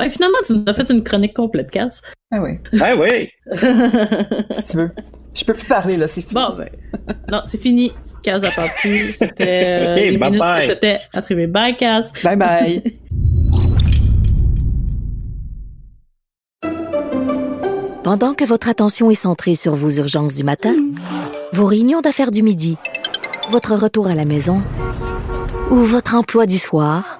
finalement, 0.09 0.37
tu 0.45 0.53
nous 0.53 0.63
as 0.67 0.73
fait 0.73 0.89
une 0.91 1.03
chronique 1.03 1.33
complète, 1.35 1.69
Cass. 1.69 2.01
ah 2.31 2.37
oui, 2.41 2.51
Ah 2.81 2.95
oui! 2.95 3.29
si 4.55 4.67
tu 4.71 4.77
veux. 4.77 4.91
Je 5.33 5.43
peux 5.43 5.53
plus 5.53 5.67
parler 5.67 5.97
là, 5.97 6.07
c'est 6.07 6.21
fini. 6.21 6.33
bon, 6.33 6.55
ben. 6.57 6.69
Non, 7.31 7.41
c'est 7.45 7.61
fini. 7.61 7.91
Cass 8.23 8.43
plus. 8.81 9.13
C'était. 9.13 9.63
euh, 9.65 9.95
Hey, 9.95 10.17
bye 10.17 10.29
minutes 10.29 10.39
bye. 10.39 10.67
C'était 10.67 10.97
attribué. 11.13 11.47
Bye, 11.47 11.75
Cass. 11.75 12.11
Bye 12.23 12.37
bye. 12.37 12.83
Pendant 18.03 18.35
que 18.35 18.43
votre 18.43 18.69
attention 18.69 19.09
est 19.09 19.15
centrée 19.15 19.55
sur 19.55 19.75
vos 19.75 19.89
urgences 19.89 20.35
du 20.35 20.43
matin, 20.43 20.75
vos 21.53 21.65
réunions 21.65 22.01
d'affaires 22.01 22.31
du 22.31 22.43
midi, 22.43 22.77
votre 23.49 23.73
retour 23.75 24.07
à 24.07 24.15
la 24.15 24.25
maison 24.25 24.61
ou 25.71 25.77
votre 25.77 26.13
emploi 26.15 26.45
du 26.45 26.57
soir, 26.59 27.19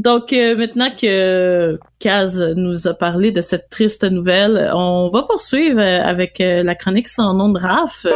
Donc, 0.00 0.32
euh, 0.32 0.56
maintenant 0.56 0.88
que 0.90 1.78
Kaz 1.98 2.40
nous 2.56 2.88
a 2.88 2.94
parlé 2.94 3.32
de 3.32 3.42
cette 3.42 3.68
triste 3.68 4.02
nouvelle, 4.02 4.70
on 4.74 5.10
va 5.12 5.24
poursuivre 5.24 5.78
euh, 5.78 6.02
avec 6.02 6.40
euh, 6.40 6.62
la 6.62 6.74
chronique 6.74 7.06
sans 7.06 7.34
nom 7.34 7.50
de 7.50 7.60
Raph. 7.60 8.06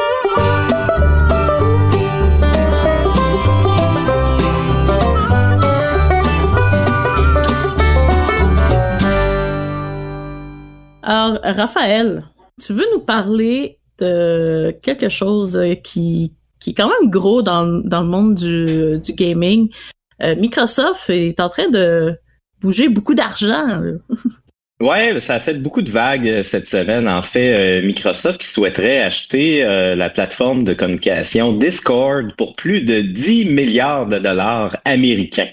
Alors, 11.02 11.38
Raphaël, 11.42 12.24
tu 12.64 12.72
veux 12.72 12.86
nous 12.94 13.00
parler 13.00 13.78
de 13.98 14.74
quelque 14.82 15.10
chose 15.10 15.62
qui, 15.82 16.32
qui 16.60 16.70
est 16.70 16.74
quand 16.74 16.88
même 16.88 17.10
gros 17.10 17.42
dans, 17.42 17.66
dans 17.84 18.00
le 18.00 18.08
monde 18.08 18.36
du, 18.36 18.98
du 19.00 19.12
gaming. 19.12 19.68
Euh, 20.22 20.36
Microsoft 20.36 21.10
est 21.10 21.40
en 21.40 21.48
train 21.48 21.68
de 21.68 22.16
bouger 22.60 22.88
beaucoup 22.88 23.14
d'argent. 23.14 23.80
Ouais, 24.80 25.20
ça 25.20 25.36
a 25.36 25.40
fait 25.40 25.54
beaucoup 25.54 25.82
de 25.82 25.90
vagues 25.90 26.28
euh, 26.28 26.42
cette 26.42 26.66
semaine. 26.66 27.08
En 27.08 27.22
fait, 27.22 27.80
euh, 27.80 27.86
Microsoft 27.86 28.40
qui 28.40 28.48
souhaiterait 28.48 28.98
acheter 29.00 29.64
euh, 29.64 29.94
la 29.94 30.10
plateforme 30.10 30.64
de 30.64 30.74
communication 30.74 31.52
Discord 31.52 32.34
pour 32.36 32.56
plus 32.56 32.80
de 32.80 33.00
10 33.00 33.52
milliards 33.52 34.08
de 34.08 34.18
dollars 34.18 34.76
américains. 34.84 35.48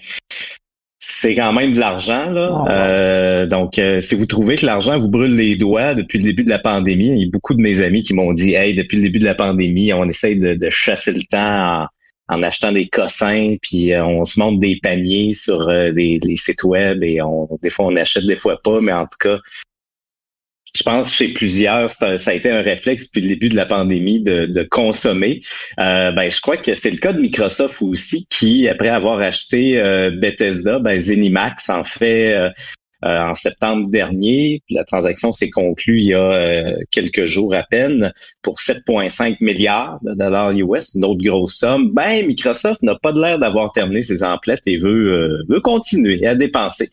C'est 0.97 1.35
quand 1.35 1.53
même 1.53 1.73
de 1.73 1.79
l'argent, 1.79 2.31
là. 2.31 2.49
Oh. 2.51 2.69
Euh, 2.69 3.45
donc, 3.45 3.79
si 4.01 4.15
vous 4.15 4.25
trouvez 4.25 4.55
que 4.55 4.65
l'argent 4.65 4.97
vous 4.99 5.09
brûle 5.09 5.35
les 5.35 5.55
doigts 5.55 5.93
depuis 5.95 6.17
le 6.17 6.25
début 6.25 6.43
de 6.43 6.49
la 6.49 6.59
pandémie, 6.59 7.07
il 7.07 7.17
y 7.19 7.25
a 7.25 7.29
beaucoup 7.31 7.53
de 7.53 7.61
mes 7.61 7.81
amis 7.81 8.03
qui 8.03 8.13
m'ont 8.13 8.33
dit, 8.33 8.53
hey, 8.53 8.75
depuis 8.75 8.97
le 8.97 9.03
début 9.03 9.19
de 9.19 9.25
la 9.25 9.35
pandémie, 9.35 9.93
on 9.93 10.07
essaye 10.09 10.39
de, 10.39 10.55
de 10.55 10.69
chasser 10.69 11.11
le 11.11 11.21
temps 11.29 11.83
en, 11.83 11.87
en 12.31 12.41
achetant 12.43 12.71
des 12.71 12.87
cossins, 12.87 13.57
puis 13.61 13.93
euh, 13.93 14.05
on 14.05 14.23
se 14.23 14.39
monte 14.39 14.59
des 14.59 14.79
paniers 14.81 15.33
sur 15.33 15.67
euh, 15.67 15.91
des, 15.91 16.17
les 16.23 16.37
sites 16.37 16.63
web 16.63 17.03
et 17.03 17.21
on, 17.21 17.47
des 17.61 17.69
fois 17.69 17.85
on 17.87 17.95
achète, 17.97 18.25
des 18.25 18.37
fois 18.37 18.59
pas, 18.61 18.79
mais 18.79 18.93
en 18.93 19.03
tout 19.03 19.17
cas, 19.19 19.39
je 20.73 20.83
pense 20.83 21.13
chez 21.13 21.27
plusieurs, 21.27 21.91
ça, 21.91 22.15
a 22.25 22.33
été 22.33 22.49
un 22.49 22.61
réflexe 22.61 23.07
depuis 23.07 23.21
le 23.21 23.27
début 23.27 23.49
de 23.49 23.57
la 23.57 23.65
pandémie 23.65 24.21
de, 24.21 24.45
de 24.45 24.63
consommer. 24.63 25.41
Euh, 25.79 26.13
ben, 26.13 26.31
je 26.31 26.39
crois 26.39 26.55
que 26.55 26.73
c'est 26.73 26.91
le 26.91 26.97
cas 26.97 27.11
de 27.11 27.19
Microsoft 27.19 27.81
aussi, 27.81 28.25
qui, 28.29 28.69
après 28.69 28.87
avoir 28.87 29.19
acheté 29.19 29.75
Bethesda, 30.21 30.79
ben, 30.79 30.97
Zenimax 30.97 31.69
en 31.69 31.83
fait 31.83 32.53
en 33.03 33.33
septembre 33.33 33.89
dernier. 33.89 34.61
La 34.69 34.83
transaction 34.83 35.31
s'est 35.31 35.49
conclue 35.49 35.99
il 35.99 36.07
y 36.07 36.13
a 36.13 36.19
euh, 36.19 36.75
quelques 36.91 37.25
jours 37.25 37.53
à 37.55 37.63
peine 37.63 38.11
pour 38.41 38.59
7,5 38.59 39.37
milliards 39.41 39.99
de 40.03 40.13
dollars 40.13 40.51
US, 40.51 40.95
une 40.95 41.05
autre 41.05 41.23
grosse 41.23 41.55
somme. 41.55 41.91
Ben, 41.93 42.25
Microsoft 42.25 42.81
n'a 42.83 42.95
pas 42.95 43.11
de 43.11 43.21
l'air 43.21 43.39
d'avoir 43.39 43.71
terminé 43.71 44.01
ses 44.01 44.23
emplettes 44.23 44.67
et 44.67 44.77
veut, 44.77 45.13
euh, 45.13 45.43
veut 45.49 45.61
continuer 45.61 46.25
à 46.25 46.35
dépenser. 46.35 46.89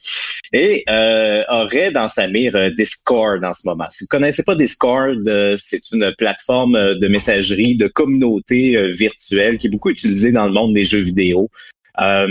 Et 0.52 0.84
euh, 0.88 1.42
aurait 1.48 1.92
dans 1.92 2.08
sa 2.08 2.26
mire 2.28 2.56
euh, 2.56 2.70
Discord 2.70 3.44
en 3.44 3.52
ce 3.52 3.66
moment. 3.66 3.86
Si 3.90 4.04
vous 4.04 4.08
connaissez 4.08 4.42
pas 4.42 4.54
Discord, 4.54 5.26
euh, 5.28 5.54
c'est 5.56 5.90
une 5.92 6.12
plateforme 6.16 6.74
euh, 6.76 6.94
de 6.94 7.08
messagerie, 7.08 7.76
de 7.76 7.88
communauté 7.88 8.76
euh, 8.76 8.88
virtuelle 8.88 9.58
qui 9.58 9.66
est 9.66 9.70
beaucoup 9.70 9.90
utilisée 9.90 10.32
dans 10.32 10.46
le 10.46 10.52
monde 10.52 10.72
des 10.72 10.84
jeux 10.84 11.00
vidéo. 11.00 11.50
Euh, 12.00 12.26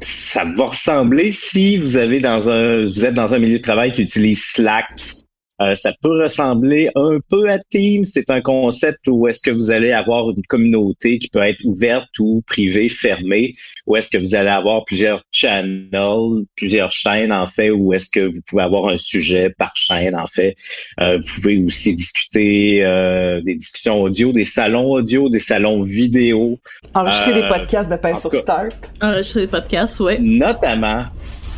ça 0.00 0.44
va 0.44 0.66
ressembler 0.66 1.32
si 1.32 1.76
vous 1.76 1.96
avez 1.96 2.20
dans 2.20 2.48
un 2.48 2.82
vous 2.82 3.04
êtes 3.04 3.14
dans 3.14 3.34
un 3.34 3.38
milieu 3.38 3.58
de 3.58 3.62
travail 3.62 3.92
qui 3.92 4.02
utilise 4.02 4.42
Slack. 4.42 5.14
Euh, 5.60 5.74
ça 5.74 5.92
peut 6.02 6.22
ressembler 6.22 6.90
un 6.94 7.18
peu 7.28 7.48
à 7.48 7.58
Teams. 7.58 8.04
C'est 8.04 8.30
un 8.30 8.40
concept 8.40 9.00
où 9.08 9.28
est-ce 9.28 9.42
que 9.42 9.50
vous 9.50 9.70
allez 9.70 9.92
avoir 9.92 10.30
une 10.30 10.42
communauté 10.48 11.18
qui 11.18 11.28
peut 11.28 11.42
être 11.42 11.60
ouverte 11.64 12.08
ou 12.18 12.42
privée, 12.46 12.88
fermée, 12.88 13.52
ou 13.86 13.96
est-ce 13.96 14.10
que 14.10 14.18
vous 14.18 14.34
allez 14.34 14.50
avoir 14.50 14.84
plusieurs 14.84 15.22
channels, 15.30 16.44
plusieurs 16.56 16.92
chaînes 16.92 17.32
en 17.32 17.46
fait, 17.46 17.70
ou 17.70 17.92
est-ce 17.92 18.08
que 18.10 18.20
vous 18.20 18.40
pouvez 18.46 18.62
avoir 18.62 18.88
un 18.88 18.96
sujet 18.96 19.50
par 19.58 19.74
chaîne 19.76 20.14
en 20.14 20.26
fait. 20.26 20.54
Euh, 21.00 21.18
vous 21.18 21.40
pouvez 21.40 21.62
aussi 21.62 21.94
discuter 21.94 22.84
euh, 22.84 23.40
des 23.42 23.56
discussions 23.56 24.02
audio, 24.02 24.32
des 24.32 24.44
salons 24.44 24.90
audio, 24.90 25.28
des 25.28 25.38
salons 25.38 25.82
vidéo, 25.82 26.58
Enregistrer 26.94 27.32
Euh, 27.32 27.40
des 27.42 27.48
podcasts 27.48 27.90
de 27.90 27.96
pain 27.96 28.16
sur. 28.16 28.32
Start. 28.32 28.92
Enregistrer 29.00 29.42
des 29.42 29.46
podcasts, 29.46 30.00
ouais. 30.00 30.18
notamment 30.20 31.04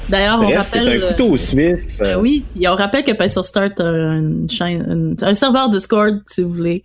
D'ailleurs, 0.08 0.38
on 0.40 0.44
Bref, 0.44 0.60
c'est 0.70 0.78
rappelle. 0.80 1.02
un 1.02 1.04
euh, 1.06 1.08
couteau 1.10 1.36
suisse. 1.36 2.00
euh, 2.02 2.16
oui, 2.16 2.44
et 2.60 2.68
on 2.68 2.74
rappelle 2.74 3.04
que 3.04 3.12
Pay 3.12 3.28
sur 3.28 3.44
Start 3.44 3.80
a 3.80 3.84
une 3.84 4.48
chaîne, 4.50 4.84
une- 4.88 5.16
un 5.20 5.34
serveur 5.34 5.70
Discord, 5.70 6.20
si 6.26 6.42
vous 6.42 6.52
voulez 6.52 6.82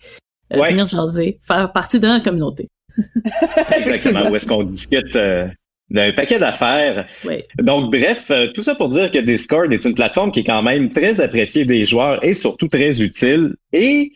euh, 0.54 0.60
Ouais. 0.60 0.72
venir 0.72 0.88
jaser, 0.88 1.38
faire 1.46 1.72
partie 1.72 2.00
de 2.00 2.08
notre 2.08 2.24
communauté. 2.24 2.70
Exactement, 3.76 4.30
où 4.30 4.36
est-ce 4.36 4.48
qu'on 4.48 4.64
discute 4.64 5.16
euh, 5.16 5.48
d'un 5.90 6.12
paquet 6.14 6.40
d'affaires. 6.40 7.06
Donc, 7.60 7.92
bref, 7.92 8.32
tout 8.54 8.62
ça 8.62 8.76
pour 8.76 8.90
dire 8.90 9.10
que 9.12 9.20
Discord 9.20 9.72
est 9.74 9.84
une 9.86 9.96
plateforme 9.96 10.32
qui 10.32 10.42
est 10.42 10.44
quand 10.44 10.62
même 10.62 10.90
très 10.90 11.20
appréciée 11.22 11.66
des 11.66 11.84
joueurs 11.84 12.24
et 12.24 12.34
surtout 12.34 12.68
très 12.68 13.02
utile 13.02 13.56
et 13.74 14.12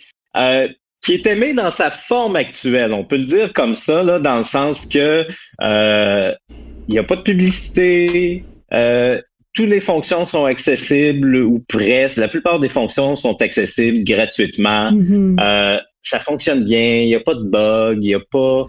qui 1.03 1.13
est 1.13 1.25
aimée 1.25 1.53
dans 1.53 1.71
sa 1.71 1.89
forme 1.91 2.35
actuelle. 2.35 2.93
On 2.93 3.03
peut 3.03 3.17
le 3.17 3.25
dire 3.25 3.53
comme 3.53 3.73
ça, 3.75 4.03
là, 4.03 4.19
dans 4.19 4.37
le 4.37 4.43
sens 4.43 4.85
que 4.87 5.25
il 5.61 6.91
n'y 6.91 6.99
a 6.99 7.03
pas 7.03 7.15
de 7.15 7.21
publicité. 7.21 8.43
Euh, 8.75 9.21
toutes 9.53 9.69
les 9.69 9.79
fonctions 9.79 10.25
sont 10.25 10.45
accessibles 10.45 11.35
ou 11.37 11.59
presque. 11.67 12.17
La 12.17 12.27
plupart 12.27 12.59
des 12.59 12.69
fonctions 12.69 13.15
sont 13.15 13.39
accessibles 13.41 14.03
gratuitement. 14.03 14.91
Mhm. 14.91 15.37
Euh, 15.39 15.77
ça 16.01 16.19
fonctionne 16.19 16.65
bien, 16.65 17.01
il 17.01 17.07
n'y 17.07 17.15
a 17.15 17.19
pas 17.19 17.35
de 17.35 17.43
bug, 17.43 17.97
il 18.01 18.07
n'y 18.07 18.13
a 18.15 18.19
pas 18.19 18.67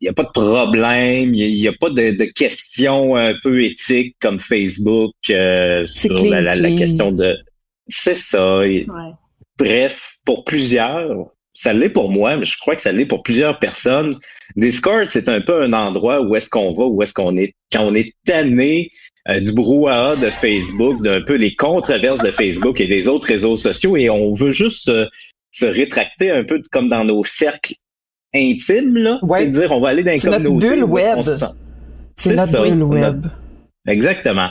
il 0.00 0.06
y 0.06 0.08
a 0.08 0.12
pas 0.12 0.24
de 0.24 0.30
problème, 0.32 1.32
il 1.32 1.54
n'y 1.54 1.68
a, 1.68 1.72
pas 1.72 1.90
de, 1.90 2.10
de 2.16 2.24
questions 2.24 3.14
un 3.16 3.34
peu 3.40 3.62
éthiques 3.62 4.16
comme 4.20 4.40
Facebook 4.40 5.12
euh, 5.30 5.84
C'est 5.86 6.08
sur 6.08 6.16
clean, 6.18 6.30
la, 6.30 6.40
la- 6.40 6.54
la 6.56 6.68
clean. 6.68 6.76
question 6.76 7.12
de 7.12 7.36
c'est 7.86 8.16
ça. 8.16 8.58
Ouais. 8.60 8.86
Bref, 9.58 10.14
pour 10.24 10.44
plusieurs, 10.44 11.26
ça 11.60 11.74
l'est 11.74 11.90
pour 11.90 12.10
moi, 12.10 12.38
mais 12.38 12.46
je 12.46 12.56
crois 12.56 12.74
que 12.74 12.80
ça 12.80 12.90
l'est 12.90 13.04
pour 13.04 13.22
plusieurs 13.22 13.58
personnes. 13.58 14.16
Discord, 14.56 15.10
c'est 15.10 15.28
un 15.28 15.42
peu 15.42 15.62
un 15.62 15.74
endroit 15.74 16.22
où 16.22 16.34
est-ce 16.34 16.48
qu'on 16.48 16.72
va, 16.72 16.84
où 16.84 17.02
est-ce 17.02 17.12
qu'on 17.12 17.36
est, 17.36 17.52
quand 17.70 17.82
on 17.82 17.94
est 17.94 18.14
tanné 18.24 18.88
euh, 19.28 19.40
du 19.40 19.52
brouhaha 19.52 20.16
de 20.16 20.30
Facebook, 20.30 21.02
d'un 21.02 21.20
peu 21.20 21.34
les 21.34 21.54
controverses 21.54 22.22
de 22.22 22.30
Facebook 22.30 22.80
et 22.80 22.86
des 22.86 23.08
autres 23.08 23.26
réseaux 23.26 23.58
sociaux, 23.58 23.94
et 23.98 24.08
on 24.08 24.32
veut 24.32 24.52
juste 24.52 24.86
se, 24.86 25.06
se 25.50 25.66
rétracter 25.66 26.30
un 26.30 26.44
peu 26.44 26.62
comme 26.72 26.88
dans 26.88 27.04
nos 27.04 27.24
cercles 27.24 27.74
intimes, 28.34 28.96
là. 28.96 29.18
Ouais. 29.20 29.40
C'est-à-dire, 29.40 29.72
on 29.72 29.80
va 29.80 29.90
aller 29.90 30.02
dans 30.02 30.12
les 30.12 30.18
C'est 30.18 30.30
notre 30.30 30.44
communautés 30.44 30.76
bulle 30.76 30.84
web. 30.84 31.18
C'est 32.16 32.34
notre 32.34 32.62
bulle 32.62 32.82
web. 32.84 33.26
Exactement. 33.86 34.48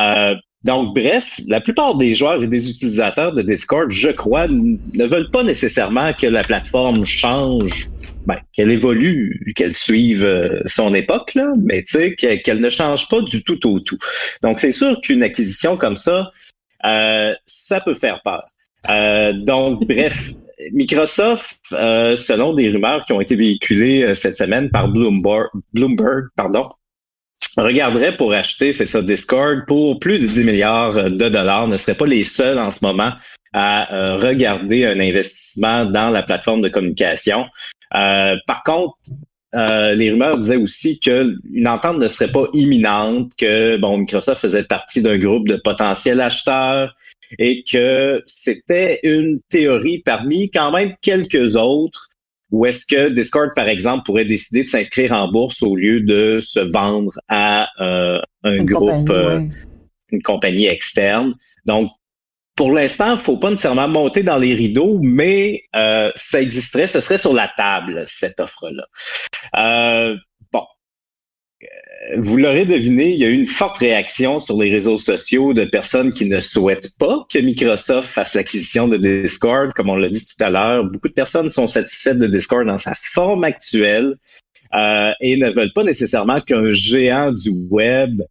Euh, 0.00 0.34
donc, 0.66 0.94
bref, 0.94 1.40
la 1.46 1.60
plupart 1.60 1.96
des 1.96 2.14
joueurs 2.14 2.42
et 2.42 2.48
des 2.48 2.70
utilisateurs 2.70 3.32
de 3.32 3.42
Discord, 3.42 3.90
je 3.90 4.10
crois, 4.10 4.48
ne 4.48 5.04
veulent 5.04 5.30
pas 5.30 5.42
nécessairement 5.42 6.12
que 6.12 6.26
la 6.26 6.42
plateforme 6.42 7.04
change, 7.04 7.86
ben, 8.26 8.36
qu'elle 8.52 8.70
évolue, 8.70 9.52
qu'elle 9.54 9.74
suive 9.74 10.24
euh, 10.24 10.60
son 10.66 10.94
époque, 10.94 11.34
là, 11.34 11.52
mais 11.62 11.82
tu 11.84 11.92
sais, 11.92 12.14
qu'elle 12.16 12.42
qu'elle 12.42 12.60
ne 12.60 12.70
change 12.70 13.08
pas 13.08 13.20
du 13.20 13.44
tout 13.44 13.64
au 13.68 13.78
tout. 13.78 13.98
Donc, 14.42 14.58
c'est 14.58 14.72
sûr 14.72 15.00
qu'une 15.00 15.22
acquisition 15.22 15.76
comme 15.76 15.96
ça, 15.96 16.32
euh, 16.84 17.32
ça 17.46 17.80
peut 17.80 17.94
faire 17.94 18.20
peur. 18.22 18.42
Euh, 18.88 19.32
donc, 19.32 19.84
bref, 19.86 20.30
Microsoft, 20.72 21.58
euh, 21.72 22.16
selon 22.16 22.54
des 22.54 22.70
rumeurs 22.70 23.04
qui 23.04 23.12
ont 23.12 23.20
été 23.20 23.36
véhiculées 23.36 24.02
euh, 24.02 24.14
cette 24.14 24.36
semaine 24.36 24.70
par 24.70 24.88
Bloomberg, 24.88 25.48
Bloomberg 25.72 26.26
pardon, 26.34 26.68
regarderait 27.56 28.16
pour 28.16 28.32
acheter, 28.32 28.72
c'est 28.72 28.86
ça, 28.86 29.02
Discord 29.02 29.64
pour 29.66 29.98
plus 29.98 30.18
de 30.18 30.26
10 30.26 30.44
milliards 30.44 31.10
de 31.10 31.28
dollars, 31.28 31.68
ne 31.68 31.76
seraient 31.76 31.96
pas 31.96 32.06
les 32.06 32.22
seuls 32.22 32.58
en 32.58 32.70
ce 32.70 32.84
moment 32.84 33.12
à 33.52 33.92
euh, 33.94 34.16
regarder 34.16 34.84
un 34.84 35.00
investissement 35.00 35.86
dans 35.86 36.10
la 36.10 36.22
plateforme 36.22 36.60
de 36.60 36.68
communication. 36.68 37.46
Euh, 37.94 38.36
par 38.46 38.62
contre, 38.64 38.96
euh, 39.54 39.94
les 39.94 40.10
rumeurs 40.10 40.36
disaient 40.36 40.56
aussi 40.56 41.00
que 41.00 41.34
une 41.50 41.68
entente 41.68 41.98
ne 41.98 42.08
serait 42.08 42.30
pas 42.30 42.46
imminente, 42.52 43.32
que 43.38 43.78
bon, 43.78 43.98
Microsoft 43.98 44.42
faisait 44.42 44.64
partie 44.64 45.00
d'un 45.00 45.16
groupe 45.16 45.48
de 45.48 45.56
potentiels 45.56 46.20
acheteurs 46.20 46.94
et 47.38 47.64
que 47.64 48.22
c'était 48.26 49.00
une 49.02 49.40
théorie 49.48 50.02
parmi 50.04 50.50
quand 50.50 50.72
même 50.72 50.94
quelques 51.00 51.56
autres 51.56 52.08
ou 52.52 52.66
est-ce 52.66 52.86
que 52.86 53.08
Discord, 53.08 53.50
par 53.54 53.68
exemple, 53.68 54.04
pourrait 54.04 54.24
décider 54.24 54.62
de 54.62 54.68
s'inscrire 54.68 55.12
en 55.12 55.30
bourse 55.30 55.62
au 55.62 55.76
lieu 55.76 56.00
de 56.00 56.38
se 56.40 56.60
vendre 56.60 57.12
à 57.28 57.68
euh, 57.80 58.20
un 58.44 58.54
Une 58.54 58.66
groupe, 58.66 59.08
compagnie, 59.08 59.10
euh, 59.10 59.38
ouais. 59.40 59.48
une 60.10 60.22
compagnie 60.22 60.66
externe? 60.66 61.34
Donc, 61.66 61.90
pour 62.54 62.72
l'instant, 62.72 63.12
il 63.12 63.18
faut 63.18 63.36
pas 63.36 63.50
nécessairement 63.50 63.88
monter 63.88 64.22
dans 64.22 64.38
les 64.38 64.54
rideaux, 64.54 64.98
mais 65.02 65.62
euh, 65.74 66.10
ça 66.14 66.40
existerait, 66.40 66.86
ce 66.86 67.00
serait 67.00 67.18
sur 67.18 67.34
la 67.34 67.50
table, 67.56 68.04
cette 68.06 68.40
offre-là. 68.40 68.86
Vous 72.18 72.36
l'aurez 72.36 72.64
deviné, 72.64 73.10
il 73.10 73.18
y 73.18 73.24
a 73.24 73.28
eu 73.28 73.34
une 73.34 73.46
forte 73.46 73.78
réaction 73.78 74.38
sur 74.38 74.60
les 74.60 74.70
réseaux 74.70 74.96
sociaux 74.96 75.54
de 75.54 75.64
personnes 75.64 76.10
qui 76.10 76.28
ne 76.28 76.40
souhaitent 76.40 76.96
pas 76.98 77.26
que 77.28 77.38
Microsoft 77.38 78.08
fasse 78.08 78.34
l'acquisition 78.34 78.86
de 78.86 78.96
Discord. 78.96 79.72
Comme 79.72 79.90
on 79.90 79.96
l'a 79.96 80.08
dit 80.08 80.24
tout 80.24 80.44
à 80.44 80.50
l'heure, 80.50 80.84
beaucoup 80.84 81.08
de 81.08 81.14
personnes 81.14 81.50
sont 81.50 81.66
satisfaites 81.66 82.18
de 82.18 82.26
Discord 82.26 82.66
dans 82.66 82.78
sa 82.78 82.94
forme 82.94 83.44
actuelle 83.44 84.14
euh, 84.74 85.10
et 85.20 85.36
ne 85.36 85.50
veulent 85.50 85.72
pas 85.72 85.84
nécessairement 85.84 86.40
qu'un 86.40 86.70
géant 86.70 87.32
du 87.32 87.50
web 87.70 88.22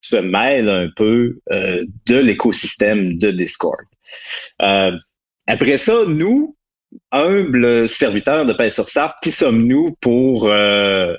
se 0.00 0.16
mêle 0.16 0.68
un 0.68 0.88
peu 0.94 1.38
euh, 1.50 1.84
de 2.06 2.16
l'écosystème 2.16 3.18
de 3.18 3.30
Discord. 3.30 3.84
Euh, 4.62 4.96
après 5.46 5.78
ça, 5.78 5.94
nous, 6.06 6.56
humbles 7.10 7.88
serviteurs 7.88 8.46
de 8.46 8.52
paix 8.52 8.70
sur 8.70 8.88
Start, 8.88 9.16
qui 9.22 9.30
sommes-nous 9.30 9.96
pour 10.00 10.48
euh, 10.48 11.14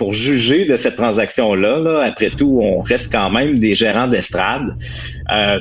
pour 0.00 0.14
juger 0.14 0.64
de 0.64 0.78
cette 0.78 0.96
transaction-là? 0.96 1.78
là? 1.80 2.00
Après 2.00 2.30
tout, 2.30 2.58
on 2.62 2.80
reste 2.80 3.12
quand 3.12 3.28
même 3.28 3.58
des 3.58 3.74
gérants 3.74 4.08
d'estrade. 4.08 4.74
Euh, 5.30 5.58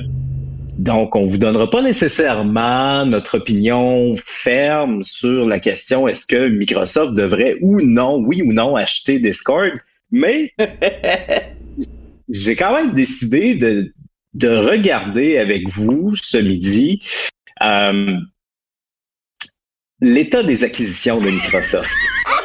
donc, 0.77 1.17
on 1.17 1.25
vous 1.25 1.37
donnera 1.37 1.69
pas 1.69 1.81
nécessairement 1.81 3.05
notre 3.05 3.39
opinion 3.39 4.15
ferme 4.15 5.03
sur 5.03 5.45
la 5.45 5.59
question 5.59 6.07
est-ce 6.07 6.25
que 6.25 6.47
Microsoft 6.47 7.15
devrait 7.15 7.55
ou 7.59 7.81
non, 7.81 8.23
oui 8.25 8.41
ou 8.41 8.53
non, 8.53 8.77
acheter 8.77 9.19
Discord, 9.19 9.73
mais 10.09 10.53
j'ai 12.29 12.55
quand 12.55 12.73
même 12.73 12.93
décidé 12.93 13.55
de, 13.55 13.93
de 14.35 14.55
regarder 14.55 15.37
avec 15.37 15.67
vous 15.67 16.15
ce 16.15 16.37
midi 16.37 17.03
euh, 17.61 18.15
l'état 20.01 20.43
des 20.43 20.63
acquisitions 20.63 21.19
de 21.19 21.29
Microsoft. 21.29 21.91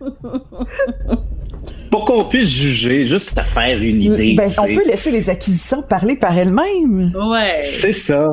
Pour 1.90 2.04
qu'on 2.04 2.24
puisse 2.24 2.50
juger, 2.50 3.04
juste 3.04 3.38
à 3.38 3.42
faire 3.42 3.82
une 3.82 4.02
idée. 4.02 4.34
Ben, 4.36 4.50
on 4.58 4.66
peut 4.66 4.84
laisser 4.86 5.10
les 5.10 5.30
acquisitions 5.30 5.82
parler 5.82 6.16
par 6.16 6.36
elles-mêmes. 6.36 7.12
Ouais. 7.14 7.58
C'est 7.62 7.92
ça. 7.92 8.28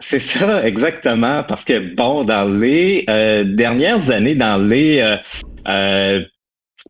C'est 0.00 0.20
ça, 0.20 0.64
exactement. 0.64 1.42
Parce 1.42 1.64
que, 1.64 1.94
bon, 1.94 2.22
dans 2.24 2.44
les 2.44 3.04
euh, 3.10 3.44
dernières 3.44 4.10
années, 4.10 4.36
dans 4.36 4.56
les 4.56 5.00
euh, 5.00 5.16
euh, 5.66 6.20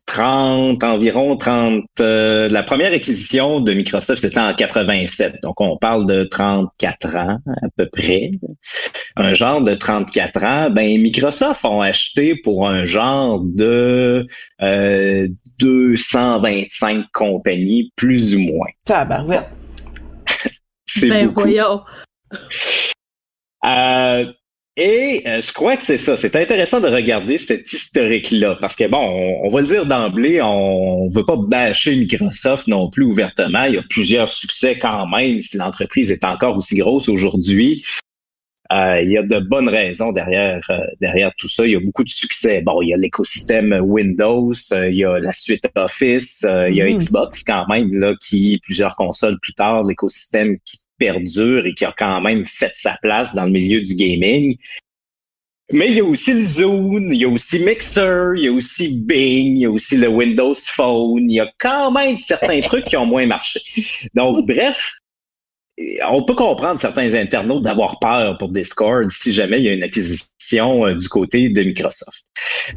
30, 0.05 0.83
environ 0.83 1.37
30, 1.37 1.83
euh, 1.99 2.49
la 2.49 2.63
première 2.63 2.93
acquisition 2.93 3.59
de 3.59 3.73
Microsoft, 3.73 4.21
c'était 4.21 4.39
en 4.39 4.53
87. 4.53 5.37
Donc, 5.43 5.59
on 5.61 5.77
parle 5.77 6.05
de 6.05 6.23
34 6.23 7.15
ans, 7.15 7.37
à 7.47 7.67
peu 7.75 7.87
près. 7.91 8.31
Un 9.15 9.33
genre 9.33 9.61
de 9.61 9.73
34 9.73 10.43
ans. 10.43 10.69
Ben, 10.69 11.01
Microsoft 11.01 11.65
ont 11.65 11.81
acheté 11.81 12.35
pour 12.35 12.67
un 12.67 12.83
genre 12.85 13.41
de 13.43 14.25
euh, 14.61 15.27
225 15.59 17.05
compagnies, 17.13 17.91
plus 17.95 18.35
ou 18.35 18.39
moins. 18.39 18.67
Tabarouette. 18.85 19.49
C'est 20.85 21.09
Ben 21.09 21.27
beaucoup. 21.27 21.41
voyons. 21.41 21.81
Euh, 23.65 24.31
et 24.79 25.27
euh, 25.27 25.41
je 25.41 25.51
crois 25.51 25.75
que 25.77 25.83
c'est 25.83 25.97
ça. 25.97 26.15
C'est 26.17 26.35
intéressant 26.35 26.79
de 26.79 26.87
regarder 26.87 27.37
cet 27.37 27.71
historique-là. 27.71 28.57
Parce 28.61 28.75
que, 28.75 28.87
bon, 28.87 28.97
on, 28.99 29.45
on 29.45 29.49
va 29.49 29.61
le 29.61 29.67
dire 29.67 29.85
d'emblée, 29.85 30.41
on 30.41 31.05
ne 31.05 31.13
veut 31.13 31.25
pas 31.25 31.35
bâcher 31.37 31.95
Microsoft 31.95 32.67
non 32.67 32.89
plus 32.89 33.03
ouvertement. 33.03 33.65
Il 33.65 33.75
y 33.75 33.77
a 33.77 33.83
plusieurs 33.89 34.29
succès 34.29 34.79
quand 34.79 35.07
même 35.07 35.41
si 35.41 35.57
l'entreprise 35.57 36.11
est 36.11 36.23
encore 36.23 36.55
aussi 36.57 36.77
grosse 36.77 37.09
aujourd'hui. 37.09 37.83
Euh, 38.71 39.01
il 39.01 39.09
y 39.09 39.17
a 39.17 39.23
de 39.23 39.39
bonnes 39.39 39.67
raisons 39.67 40.11
derrière 40.11 40.61
euh, 40.69 40.77
derrière 41.01 41.31
tout 41.37 41.47
ça. 41.47 41.65
Il 41.65 41.71
y 41.71 41.75
a 41.75 41.79
beaucoup 41.79 42.03
de 42.03 42.09
succès. 42.09 42.61
Bon, 42.61 42.81
il 42.83 42.89
y 42.89 42.93
a 42.93 42.97
l'écosystème 42.97 43.79
Windows, 43.81 44.53
euh, 44.73 44.89
il 44.89 44.95
y 44.95 45.05
a 45.05 45.17
la 45.17 45.31
suite 45.33 45.67
Office, 45.75 46.43
euh, 46.47 46.69
il 46.69 46.75
y 46.75 46.81
a 46.81 46.85
Mhm. 46.85 46.97
Xbox 46.99 47.43
quand 47.43 47.67
même 47.67 47.91
là 47.93 48.13
qui 48.21 48.59
plusieurs 48.63 48.95
consoles 48.95 49.39
plus 49.41 49.53
tard, 49.55 49.81
l'écosystème 49.83 50.57
qui 50.65 50.77
perdure 50.99 51.65
et 51.65 51.73
qui 51.73 51.85
a 51.85 51.93
quand 51.97 52.21
même 52.21 52.45
fait 52.45 52.71
sa 52.75 52.97
place 53.01 53.33
dans 53.33 53.45
le 53.45 53.51
milieu 53.51 53.81
du 53.81 53.95
gaming. 53.95 54.57
Mais 55.71 55.89
il 55.89 55.95
y 55.95 55.99
a 55.99 56.03
aussi 56.03 56.33
le 56.33 56.41
Zoom, 56.41 57.13
il 57.13 57.19
y 57.19 57.25
a 57.25 57.29
aussi 57.29 57.59
Mixer, 57.59 58.33
il 58.35 58.43
y 58.43 58.47
a 58.47 58.51
aussi 58.51 59.05
Bing, 59.05 59.55
il 59.55 59.61
y 59.61 59.65
a 59.65 59.71
aussi 59.71 59.97
le 59.97 60.07
Windows 60.07 60.55
Phone. 60.55 61.29
Il 61.29 61.35
y 61.35 61.39
a 61.39 61.51
quand 61.59 61.91
même 61.91 62.17
certains 62.17 62.59
trucs 62.69 62.85
qui 62.85 62.97
ont 62.97 63.05
moins 63.05 63.27
marché. 63.27 63.59
Donc, 64.15 64.47
bref, 64.47 64.93
on 66.09 66.23
peut 66.23 66.35
comprendre 66.35 66.79
certains 66.79 67.13
internautes 67.13 67.63
d'avoir 67.63 67.99
peur 67.99 68.37
pour 68.37 68.49
Discord 68.49 69.09
si 69.09 69.31
jamais 69.31 69.59
il 69.59 69.63
y 69.63 69.69
a 69.69 69.73
une 69.73 69.83
acquisition 69.83 70.85
euh, 70.85 70.93
du 70.93 71.07
côté 71.07 71.49
de 71.49 71.63
Microsoft. 71.63 72.25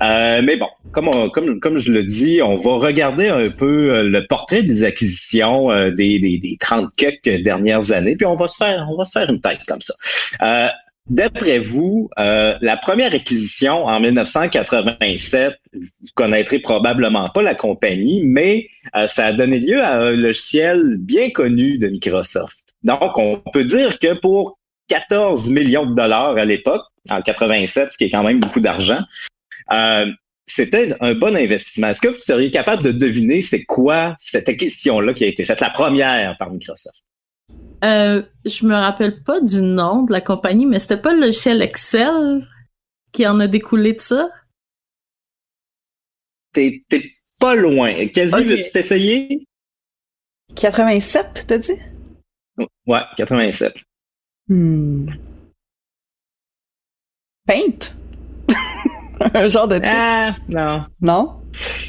Euh, 0.01 0.41
mais 0.43 0.57
bon, 0.57 0.69
comme, 0.93 1.79
je 1.79 1.93
le 1.93 2.05
dis, 2.05 2.41
on 2.43 2.57
va 2.57 2.77
regarder 2.77 3.29
un 3.29 3.51
peu 3.51 3.95
euh, 3.95 4.03
le 4.05 4.27
portrait 4.27 4.63
des 4.63 4.85
acquisitions 4.85 5.69
des, 5.91 6.19
des, 6.19 6.39
des 6.39 6.57
30 6.61 6.91
quelques 6.97 7.43
dernières 7.43 7.93
années, 7.93 8.17
puis 8.17 8.27
on 8.27 8.37
va 8.37 8.47
se 8.47 8.57
faire 8.57 8.87
on 8.89 8.97
va 8.97 9.25
une 9.29 9.41
tête 9.41 9.65
comme 9.67 9.81
ça. 9.81 10.73
D'après 11.11 11.59
vous, 11.59 12.09
la 12.17 12.77
première 12.81 13.13
acquisition 13.13 13.87
en 13.87 14.01
1987, 14.01 15.53
vous 15.75 15.81
connaîtrez 16.15 16.61
probablement 16.61 17.29
pas 17.35 17.43
la 17.43 17.57
compagnie, 17.57 18.23
mais 18.25 18.69
ça 19.07 19.27
a 19.27 19.33
donné 19.33 19.59
lieu 19.59 19.83
à 19.83 19.97
un 19.97 20.13
logiciel 20.13 20.99
bien 21.01 21.31
connu 21.31 21.79
de 21.79 21.89
Microsoft. 21.89 22.62
Donc, 22.85 23.17
on 23.17 23.43
peut 23.53 23.65
dire 23.65 23.99
que 23.99 24.15
pour 24.15 24.59
14 24.89 25.51
millions 25.51 25.87
de 25.87 25.95
dollars 25.95 26.37
à 26.37 26.45
l'époque, 26.45 26.83
en 27.11 27.23
87, 27.23 27.93
ce 27.93 27.97
qui 27.97 28.05
est 28.05 28.11
quand 28.11 28.23
même 28.23 28.41
beaucoup 28.41 28.61
d'argent, 28.61 28.99
euh, 29.73 30.07
c'était 30.47 30.95
un 31.01 31.15
bon 31.15 31.37
investissement. 31.37 31.89
Est-ce 31.89 32.01
que 32.01 32.09
vous 32.09 32.21
seriez 32.21 32.51
capable 32.51 32.83
de 32.83 32.93
deviner 32.93 33.43
c'est 33.43 33.65
quoi 33.65 34.15
cette 34.19 34.49
acquisition-là 34.49 35.15
qui 35.15 35.25
a 35.25 35.29
été 35.29 35.45
faite, 35.45 35.61
la 35.61 35.71
première 35.71 36.37
par 36.39 36.51
Microsoft? 36.51 37.05
Euh, 37.85 38.23
je 38.45 38.67
me 38.67 38.75
rappelle 38.75 39.23
pas 39.23 39.41
du 39.41 39.61
nom 39.61 40.03
de 40.03 40.13
la 40.13 40.21
compagnie, 40.21 40.67
mais 40.67 40.79
c'était 40.79 40.97
pas 40.97 41.13
le 41.13 41.21
logiciel 41.21 41.63
Excel 41.63 42.47
qui 43.13 43.27
en 43.27 43.39
a 43.41 43.47
découlé 43.47 43.93
de 43.93 44.01
ça? 44.01 44.29
T'es, 46.53 46.83
pas 47.41 47.55
loin. 47.55 48.07
Quasi, 48.09 48.45
veux-tu 48.45 48.71
t'essayer? 48.73 49.47
87, 50.57 51.45
t'as 51.47 51.59
dit? 51.59 51.73
Ouais, 52.87 53.01
87. 53.17 53.75
Hmm. 54.49 55.09
Paint? 57.47 57.95
un 59.35 59.49
genre 59.49 59.69
de 59.69 59.81
Ah, 59.85 60.35
non. 60.49 60.85
Non? 61.01 61.39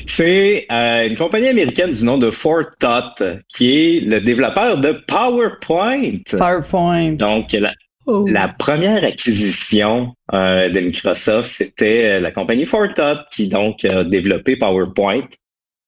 C'est 0.07 0.65
euh, 0.71 1.07
une 1.07 1.15
compagnie 1.15 1.47
américaine 1.47 1.91
du 1.91 2.03
nom 2.03 2.17
de 2.17 2.29
Fortot 2.29 3.23
qui 3.47 3.97
est 3.97 3.99
le 4.01 4.19
développeur 4.21 4.77
de 4.77 4.91
PowerPoint. 5.07 6.19
PowerPoint. 6.37 7.13
Donc, 7.13 7.53
la, 7.53 7.73
Oh. 8.05 8.25
la 8.27 8.49
première 8.49 9.05
acquisition 9.05 10.13
euh, 10.33 10.69
de 10.69 10.79
Microsoft, 10.81 11.47
c'était 11.47 12.17
euh, 12.17 12.19
la 12.19 12.31
compagnie 12.31 12.65
Fortot 12.65 13.23
qui 13.31 13.47
donc 13.47 13.85
a 13.85 14.03
développé 14.03 14.57
PowerPoint 14.57 15.25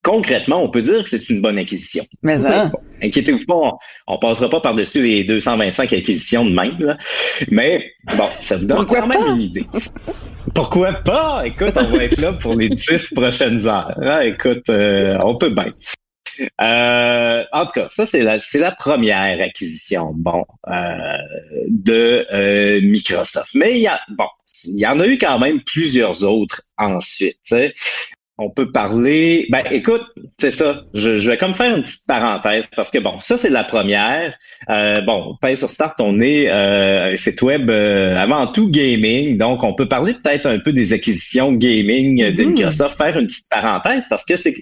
concrètement, 0.06 0.64
on 0.64 0.70
peut 0.70 0.84
dire 0.84 1.04
que 1.04 1.10
c'est 1.10 1.30
une 1.30 1.42
bonne 1.42 1.58
acquisition. 1.58 2.04
Mais 2.22 2.38
ça. 2.40 2.72
Inquiétez-vous 3.02 3.46
pas, 3.46 3.72
on, 4.08 4.14
ne 4.14 4.18
passera 4.20 4.50
pas 4.50 4.62
par-dessus 4.62 5.02
les 5.02 5.24
225 5.24 5.92
acquisitions 5.92 6.46
de 6.46 6.52
même, 6.52 6.78
là. 6.80 6.98
mais 7.50 7.92
bon, 8.16 8.28
ça 8.40 8.56
vous 8.58 8.66
donne 8.66 8.78
Pourquoi 8.78 9.02
quand 9.02 9.08
même 9.08 9.20
pas? 9.20 9.30
une 9.32 9.42
idée. 9.42 9.66
Pourquoi 10.54 10.94
pas? 10.94 11.44
Écoute, 11.46 11.74
on 11.76 11.86
va 11.86 12.04
être 12.04 12.22
là 12.22 12.34
pour 12.34 12.54
les 12.54 12.70
dix 12.70 13.12
prochaines 13.16 13.68
heures. 13.68 13.92
Ah, 14.02 14.24
écoute, 14.24 14.70
euh, 14.70 15.18
on 15.24 15.38
peut 15.38 15.50
bien. 15.50 15.74
Euh, 16.62 17.44
en 17.52 17.66
tout 17.66 17.72
cas, 17.72 17.88
ça 17.88 18.06
c'est 18.06 18.22
la 18.22 18.40
c'est 18.40 18.60
la 18.60 18.72
première 18.72 19.42
acquisition, 19.42 20.12
bon, 20.16 20.44
euh, 20.68 21.18
de 21.70 22.28
euh, 22.32 22.82
Microsoft. 22.82 23.56
Mais 23.56 23.76
il 23.76 23.82
y 23.82 23.88
a 23.88 24.00
bon, 24.10 24.28
il 24.66 24.80
y 24.80 24.86
en 24.86 25.00
a 25.00 25.08
eu 25.08 25.18
quand 25.18 25.40
même 25.40 25.62
plusieurs 25.62 26.24
autres 26.26 26.62
ensuite. 26.78 27.56
On 28.38 28.50
peut 28.50 28.70
parler. 28.72 29.48
Ben, 29.50 29.64
écoute, 29.72 30.04
c'est 30.38 30.52
ça. 30.52 30.84
Je, 30.94 31.18
je 31.18 31.32
vais 31.32 31.38
comme 31.38 31.54
faire 31.54 31.74
une 31.76 31.84
petite 31.84 32.06
parenthèse 32.06 32.68
parce 32.76 32.92
que 32.92 33.00
bon, 33.00 33.18
ça 33.18 33.38
c'est 33.38 33.50
la 33.50 33.64
première. 33.64 34.38
Euh, 34.70 35.00
bon, 35.02 35.38
Paye 35.42 35.56
sur 35.56 35.70
Start, 35.70 35.96
on 36.02 36.20
est 36.20 36.50
euh, 36.50 37.12
un 37.12 37.16
site 37.16 37.42
web 37.42 37.70
euh, 37.70 38.14
avant 38.18 38.46
tout 38.48 38.70
gaming, 38.70 39.38
donc 39.38 39.64
on 39.64 39.74
peut 39.74 39.88
parler 39.88 40.14
peut-être 40.16 40.48
un 40.48 40.60
peu 40.60 40.74
des 40.74 40.92
acquisitions 40.92 41.54
gaming 41.54 42.34
de 42.36 42.44
Mhm. 42.44 42.50
Microsoft. 42.56 42.98
Faire 42.98 43.18
une 43.18 43.28
petite 43.28 43.48
parenthèse 43.50 44.08
parce 44.10 44.26
que 44.26 44.36
c'est 44.36 44.54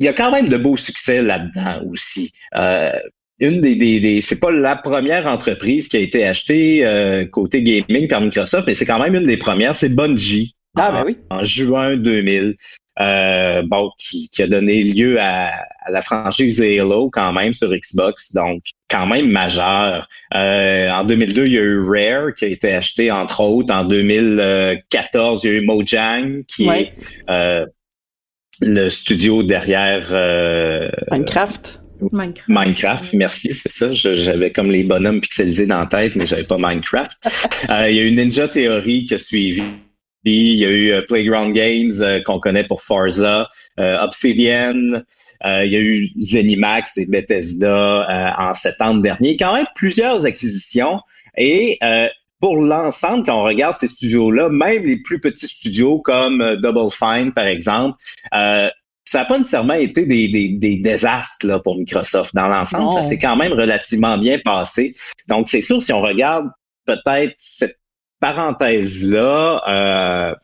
il 0.00 0.04
y 0.04 0.08
a 0.08 0.12
quand 0.12 0.30
même 0.30 0.48
de 0.48 0.56
beaux 0.56 0.76
succès 0.76 1.22
là-dedans 1.22 1.80
aussi. 1.90 2.32
Euh, 2.56 2.92
une 3.40 3.60
des, 3.60 3.74
des, 3.76 4.00
des- 4.00 4.20
c'est 4.20 4.38
pas 4.38 4.50
la 4.50 4.76
première 4.76 5.26
entreprise 5.26 5.88
qui 5.88 5.96
a 5.96 6.00
été 6.00 6.26
achetée 6.26 6.84
euh, 6.84 7.24
côté 7.24 7.62
gaming 7.62 8.06
par 8.08 8.20
Microsoft, 8.20 8.66
mais 8.66 8.74
c'est 8.74 8.84
quand 8.86 8.98
même 9.00 9.14
une 9.14 9.24
des 9.24 9.36
premières. 9.36 9.74
C'est 9.74 9.88
Bungie 9.88 10.54
Ah, 10.76 10.92
ben 10.92 11.04
oui. 11.06 11.18
en 11.30 11.42
juin 11.44 11.96
2000. 11.96 12.54
Euh, 13.00 13.62
bon, 13.64 13.90
qui, 13.96 14.28
qui 14.28 14.42
a 14.42 14.48
donné 14.48 14.82
lieu 14.82 15.20
à, 15.20 15.50
à 15.84 15.90
la 15.92 16.02
franchise 16.02 16.60
Halo 16.60 17.10
quand 17.10 17.32
même 17.32 17.52
sur 17.52 17.70
Xbox, 17.72 18.32
donc 18.34 18.60
quand 18.90 19.06
même 19.06 19.30
majeur. 19.30 20.08
Euh, 20.34 20.90
en 20.90 21.04
2002, 21.04 21.46
il 21.46 21.52
y 21.52 21.58
a 21.58 21.60
eu 21.60 21.78
Rare 21.88 22.34
qui 22.34 22.44
a 22.46 22.48
été 22.48 22.74
acheté 22.74 23.12
entre 23.12 23.40
autres. 23.40 23.72
En 23.72 23.84
2014, 23.84 25.44
il 25.44 25.46
y 25.46 25.54
a 25.54 25.56
eu 25.58 25.64
Mojang 25.64 26.42
qui 26.48 26.66
Ouais. 26.68 26.82
est 26.90 27.30
euh, 27.30 27.66
le 28.62 28.88
studio 28.88 29.44
derrière 29.44 30.08
euh, 30.10 30.88
Minecraft. 31.12 31.80
Minecraft. 32.12 32.48
Minecraft, 32.48 33.12
merci, 33.12 33.54
c'est 33.54 33.70
ça. 33.70 33.92
J'avais 33.92 34.50
comme 34.50 34.72
les 34.72 34.82
bonhommes 34.82 35.20
pixelisés 35.20 35.66
dans 35.66 35.80
la 35.80 35.86
tête, 35.86 36.16
mais 36.16 36.26
j'avais 36.26 36.44
pas 36.44 36.56
Minecraft. 36.58 37.16
Euh, 37.70 37.90
il 37.90 37.96
y 37.96 38.00
a 38.00 38.02
eu 38.02 38.10
Ninja 38.12 38.48
Theory 38.48 39.04
qui 39.04 39.14
a 39.14 39.18
suivi. 39.18 39.62
Il 40.28 40.56
y 40.56 40.64
a 40.64 40.68
eu 40.68 40.92
euh, 40.92 41.02
Playground 41.02 41.54
Games 41.54 41.92
euh, 42.00 42.20
qu'on 42.22 42.40
connaît 42.40 42.64
pour 42.64 42.82
Forza, 42.82 43.48
euh, 43.78 43.98
Obsidian. 44.02 45.02
Il 45.44 45.70
y 45.70 45.76
a 45.76 45.80
eu 45.80 46.10
Zenimax 46.20 46.98
et 46.98 47.06
Bethesda 47.06 48.34
en 48.38 48.52
septembre 48.52 49.00
dernier. 49.02 49.36
Quand 49.36 49.54
même 49.54 49.66
plusieurs 49.76 50.24
acquisitions. 50.24 51.00
Et 51.36 51.78
pour 52.40 52.56
l'ensemble, 52.56 53.24
quand 53.24 53.40
on 53.40 53.44
regarde 53.44 53.76
ces 53.76 53.86
studios-là, 53.86 54.48
même 54.48 54.84
les 54.84 55.00
plus 55.00 55.20
petits 55.20 55.46
studios 55.46 56.00
comme 56.00 56.56
Double 56.56 56.90
Fine, 56.90 57.32
par 57.32 57.46
exemple, 57.46 57.96
ça 58.32 59.20
n'a 59.20 59.24
pas 59.26 59.38
nécessairement 59.38 59.74
été 59.74 60.06
des, 60.06 60.26
des, 60.26 60.48
des 60.54 60.80
désastres 60.80 61.46
là, 61.46 61.60
pour 61.60 61.76
Microsoft. 61.76 62.34
Dans 62.34 62.48
l'ensemble, 62.48 63.00
ça 63.00 63.08
s'est 63.08 63.18
quand 63.18 63.36
même 63.36 63.52
relativement 63.52 64.18
bien 64.18 64.40
passé. 64.44 64.92
Donc, 65.28 65.46
c'est 65.46 65.60
sûr, 65.60 65.80
si 65.80 65.92
on 65.92 66.00
regarde 66.00 66.48
peut-être 66.84 67.34
cette 67.36 67.78
parenthèse-là, 68.20 69.62
euh, 69.68 70.34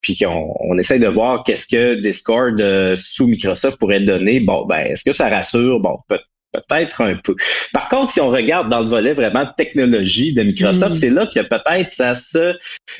puis 0.00 0.16
qu'on 0.16 0.54
on 0.60 0.76
essaie 0.78 0.98
de 0.98 1.06
voir 1.08 1.42
qu'est-ce 1.44 1.66
que 1.66 1.94
Discord 1.94 2.60
euh, 2.60 2.94
sous 2.96 3.26
Microsoft 3.26 3.78
pourrait 3.78 4.00
donner, 4.00 4.40
bon, 4.40 4.66
ben, 4.66 4.80
est-ce 4.86 5.04
que 5.04 5.12
ça 5.12 5.28
rassure? 5.28 5.80
Bon, 5.80 5.98
peut- 6.08 6.20
peut-être 6.52 7.00
un 7.02 7.16
peu. 7.16 7.34
Par 7.72 7.88
contre, 7.88 8.12
si 8.12 8.20
on 8.20 8.28
regarde 8.28 8.68
dans 8.68 8.80
le 8.80 8.86
volet 8.88 9.12
vraiment 9.12 9.44
technologie 9.56 10.32
de 10.34 10.42
Microsoft, 10.44 10.92
Mm. 10.92 10.98
c'est 10.98 11.10
là 11.10 11.26
que 11.26 11.40
peut-être 11.40 11.90
ça 11.90 12.14
se 12.14 12.54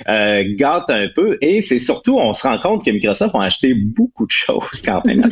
euh, 0.08 0.44
gâte 0.56 0.90
un 0.90 1.08
peu. 1.14 1.38
Et 1.40 1.60
c'est 1.60 1.78
surtout, 1.78 2.18
on 2.18 2.32
se 2.32 2.42
rend 2.46 2.58
compte 2.58 2.84
que 2.84 2.90
Microsoft 2.90 3.34
a 3.36 3.42
acheté 3.44 3.74
beaucoup 3.74 4.26
de 4.26 4.32
choses 4.32 4.82
quand 4.84 5.04
même. 5.04 5.28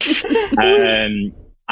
Euh, 0.58 1.08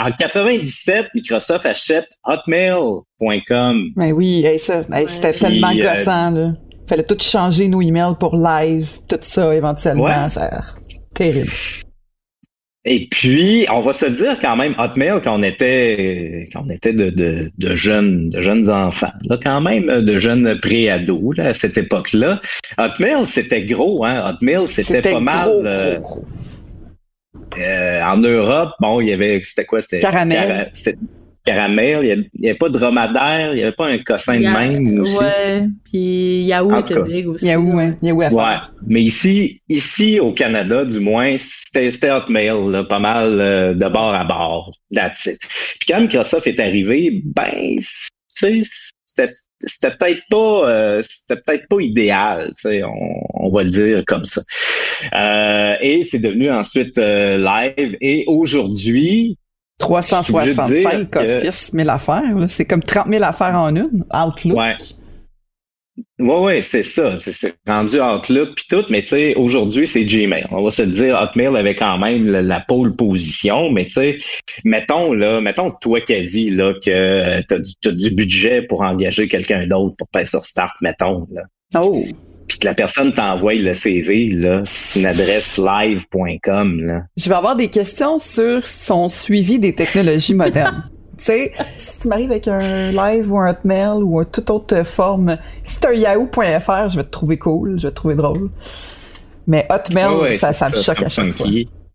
en 0.01 0.11
97, 0.13 1.09
Microsoft 1.15 1.67
achète 1.67 2.09
Hotmail.com. 2.25 3.89
Ben 3.97 4.13
oui, 4.13 4.45
hey, 4.45 4.59
ça, 4.59 4.83
hey, 4.93 5.07
c'était 5.09 5.31
Puis, 5.31 5.41
tellement 5.41 5.71
euh, 5.71 5.95
gossant, 5.95 6.31
là. 6.31 6.53
Fallait 6.89 7.05
tout 7.05 7.17
changer 7.21 7.69
nos 7.69 7.83
emails 7.83 8.15
pour 8.19 8.35
live, 8.35 8.89
tout 9.09 9.19
ça, 9.21 9.55
éventuellement. 9.55 10.05
Ouais. 10.05 10.31
Ça, 10.31 10.51
terrible. 11.15 11.51
Et 12.87 13.09
puis, 13.11 13.67
on 13.71 13.81
va 13.81 13.93
se 13.93 14.07
dire 14.07 14.39
quand 14.41 14.57
même, 14.57 14.75
Hotmail, 14.79 15.21
quand 15.23 15.39
on 15.39 15.43
était, 15.43 16.49
quand 16.51 16.65
on 16.67 16.71
était 16.71 16.95
de, 16.95 17.11
de, 17.11 17.51
de 17.59 17.75
jeunes, 17.75 18.31
de 18.31 18.41
jeunes 18.41 18.71
enfants, 18.71 19.13
là, 19.29 19.39
quand 19.41 19.61
même, 19.61 19.85
de 19.85 20.19
jeunes 20.19 20.59
pré-ados, 20.61 21.37
là, 21.37 21.49
à 21.49 21.55
cette 21.55 21.77
époque-là, 21.77 22.41
Hotmail, 22.79 23.27
c'était 23.27 23.63
gros, 23.67 24.05
hein. 24.07 24.25
Hotmail, 24.27 24.67
c'était 24.67 25.03
pas 25.03 25.21
mal. 25.21 25.45
gros, 25.45 25.67
euh, 25.67 25.99
gros, 25.99 26.01
gros. 26.01 26.25
Euh, 27.59 28.03
en 28.03 28.17
Europe, 28.19 28.71
bon, 28.81 29.01
il 29.01 29.09
y 29.09 29.13
avait, 29.13 29.41
c'était 29.43 29.65
quoi? 29.65 29.81
C'était 29.81 30.01
Caramel. 30.01 30.71
cara- 30.75 30.93
caramel, 31.45 32.01
il 32.03 32.09
y 32.45 32.49
avait- 32.49 32.59
pas 32.59 32.69
de 32.69 32.79
dromadaire, 32.79 33.53
il 33.55 33.59
y 33.61 33.63
avait 33.63 33.73
pas 33.73 33.89
un 33.89 33.99
cossin 33.99 34.39
de 34.39 34.45
même 34.47 35.01
aussi. 35.01 35.19
Ouais, 35.25 35.67
puis 35.85 36.43
était 36.81 36.95
cas, 36.95 37.03
big 37.03 37.29
aussi. 37.29 37.47
Yahoo, 37.47 37.77
là. 37.77 37.83
hein. 37.85 37.97
Yahoo 38.03 38.23
à 38.23 38.29
Ouais, 38.29 38.43
faire. 38.45 38.73
mais 38.87 39.01
ici, 39.03 39.63
ici 39.69 40.21
au 40.21 40.33
Canada, 40.33 40.85
du 40.85 41.01
moins, 41.01 41.35
c'était 41.39 41.91
c'était 41.91 42.11
Hotmail, 42.11 42.53
là, 42.71 42.85
pas 42.85 42.99
mal 42.99 43.41
euh, 43.41 43.75
de 43.75 43.89
bord 43.89 44.13
à 44.15 44.25
bord, 44.25 44.71
that's 44.95 45.25
it. 45.27 45.39
Puis 45.79 45.87
quand 45.89 46.01
Microsoft 46.03 46.47
est 46.47 46.61
arrivé, 46.61 47.23
ben, 47.25 47.77
tu 47.79 47.85
sais, 48.29 48.63
c'était 49.15 49.91
peut-être 49.91 50.23
pas, 50.31 50.69
euh, 50.71 51.03
c'était 51.03 51.41
peut-être 51.41 51.69
pas 51.69 51.81
idéal, 51.81 52.51
tu 52.57 52.69
sais, 52.69 52.83
on, 52.85 53.47
on 53.47 53.51
va 53.51 53.63
le 53.63 53.71
dire 53.71 54.03
comme 54.07 54.25
ça. 54.25 54.41
Euh, 55.15 55.75
et 55.81 56.03
c'est 56.05 56.19
devenu 56.19 56.51
ensuite 56.51 56.99
euh, 56.99 57.39
live. 57.39 57.97
Et 58.01 58.25
aujourd'hui, 58.27 59.37
365 59.79 60.45
Je 60.45 60.75
veux 60.75 60.81
dire 60.81 61.07
que- 61.11 61.39
Office, 61.39 61.73
1000 61.73 61.89
affaires. 61.89 62.23
C'est 62.49 62.65
comme 62.67 62.83
30 62.83 63.09
000 63.09 63.25
affaires 63.25 63.55
en 63.59 63.75
une. 63.75 64.05
Outlook. 64.13 64.59
Ouais. 64.59 64.77
Ouais, 66.21 66.39
ouais, 66.39 66.63
c'est 66.63 66.83
ça. 66.83 67.19
C'est- 67.19 67.55
rendu 67.67 68.01
Outlook 68.01 68.51
puis 68.57 68.65
tout, 68.69 68.85
mais 68.91 69.03
tu 69.03 69.09
sais, 69.09 69.35
aujourd'hui, 69.37 69.87
c'est 69.87 70.05
Gmail. 70.05 70.45
On 70.51 70.63
va 70.63 70.71
se 70.71 70.83
dire, 70.83 71.19
Hotmail 71.21 71.57
avait 71.57 71.75
quand 71.75 71.99
même 71.99 72.27
la, 72.27 72.43
la 72.43 72.61
pole 72.61 72.95
position, 72.95 73.71
mais 73.71 73.85
tu 73.85 73.93
sais, 73.93 74.19
mettons 74.65 75.13
là, 75.13 75.41
mettons 75.41 75.71
toi 75.71 76.01
quasi 76.01 76.51
là 76.51 76.75
que 76.85 76.91
euh, 76.91 77.41
t'as 77.49 77.59
du, 77.59 77.73
t'as 77.83 77.93
du 77.93 78.11
budget 78.15 78.63
pour 78.63 78.83
engager 78.83 79.29
quelqu'un 79.29 79.67
d'autre 79.67 79.97
pour 79.97 80.09
faire 80.15 80.27
sur 80.29 80.45
Start, 80.45 80.75
mettons 80.81 81.27
là. 81.33 81.43
Oh! 81.77 82.05
Puis 82.49 82.59
que 82.59 82.67
la 82.67 82.75
personne 82.75 83.15
t'envoie 83.15 83.55
le 83.55 83.73
CV 83.73 84.31
là, 84.31 84.63
une 84.97 85.07
adresse 85.07 85.57
live.com 85.57 86.81
là. 86.81 87.03
Je 87.17 87.29
vais 87.29 87.35
avoir 87.37 87.55
des 87.55 87.69
questions 87.69 88.19
sur 88.19 88.67
son 88.67 89.09
suivi 89.09 89.59
des 89.59 89.75
technologies 89.75 90.35
modernes. 90.35 90.91
tu 91.21 91.27
sais, 91.27 91.53
si 91.79 91.99
tu 92.01 92.09
m'arrives 92.09 92.31
avec 92.31 92.49
un 92.49 92.91
live 92.91 93.33
ou 93.33 93.39
un 93.39 93.51
hotmail 93.51 94.03
ou 94.03 94.19
un 94.19 94.25
toute 94.25 94.51
autre 94.51 94.83
forme, 94.85 95.39
si 95.65 95.79
t'as 95.79 95.91
un 95.91 95.95
yahoo.fr, 95.95 96.89
je 96.89 96.97
vais 96.97 97.05
te 97.05 97.11
trouver 97.11 97.39
cool, 97.39 97.79
je 97.79 97.87
vais 97.87 97.91
te 97.91 97.97
trouver 97.97 98.15
drôle. 98.17 98.51
Mais 99.47 99.67
hotmail, 99.71 100.15
ouais, 100.21 100.33
ça, 100.39 100.53
ça 100.53 100.69
me 100.69 100.75
choque 100.75 101.03
à 101.03 101.09
chaque 101.09 101.31
fois. 101.33 101.47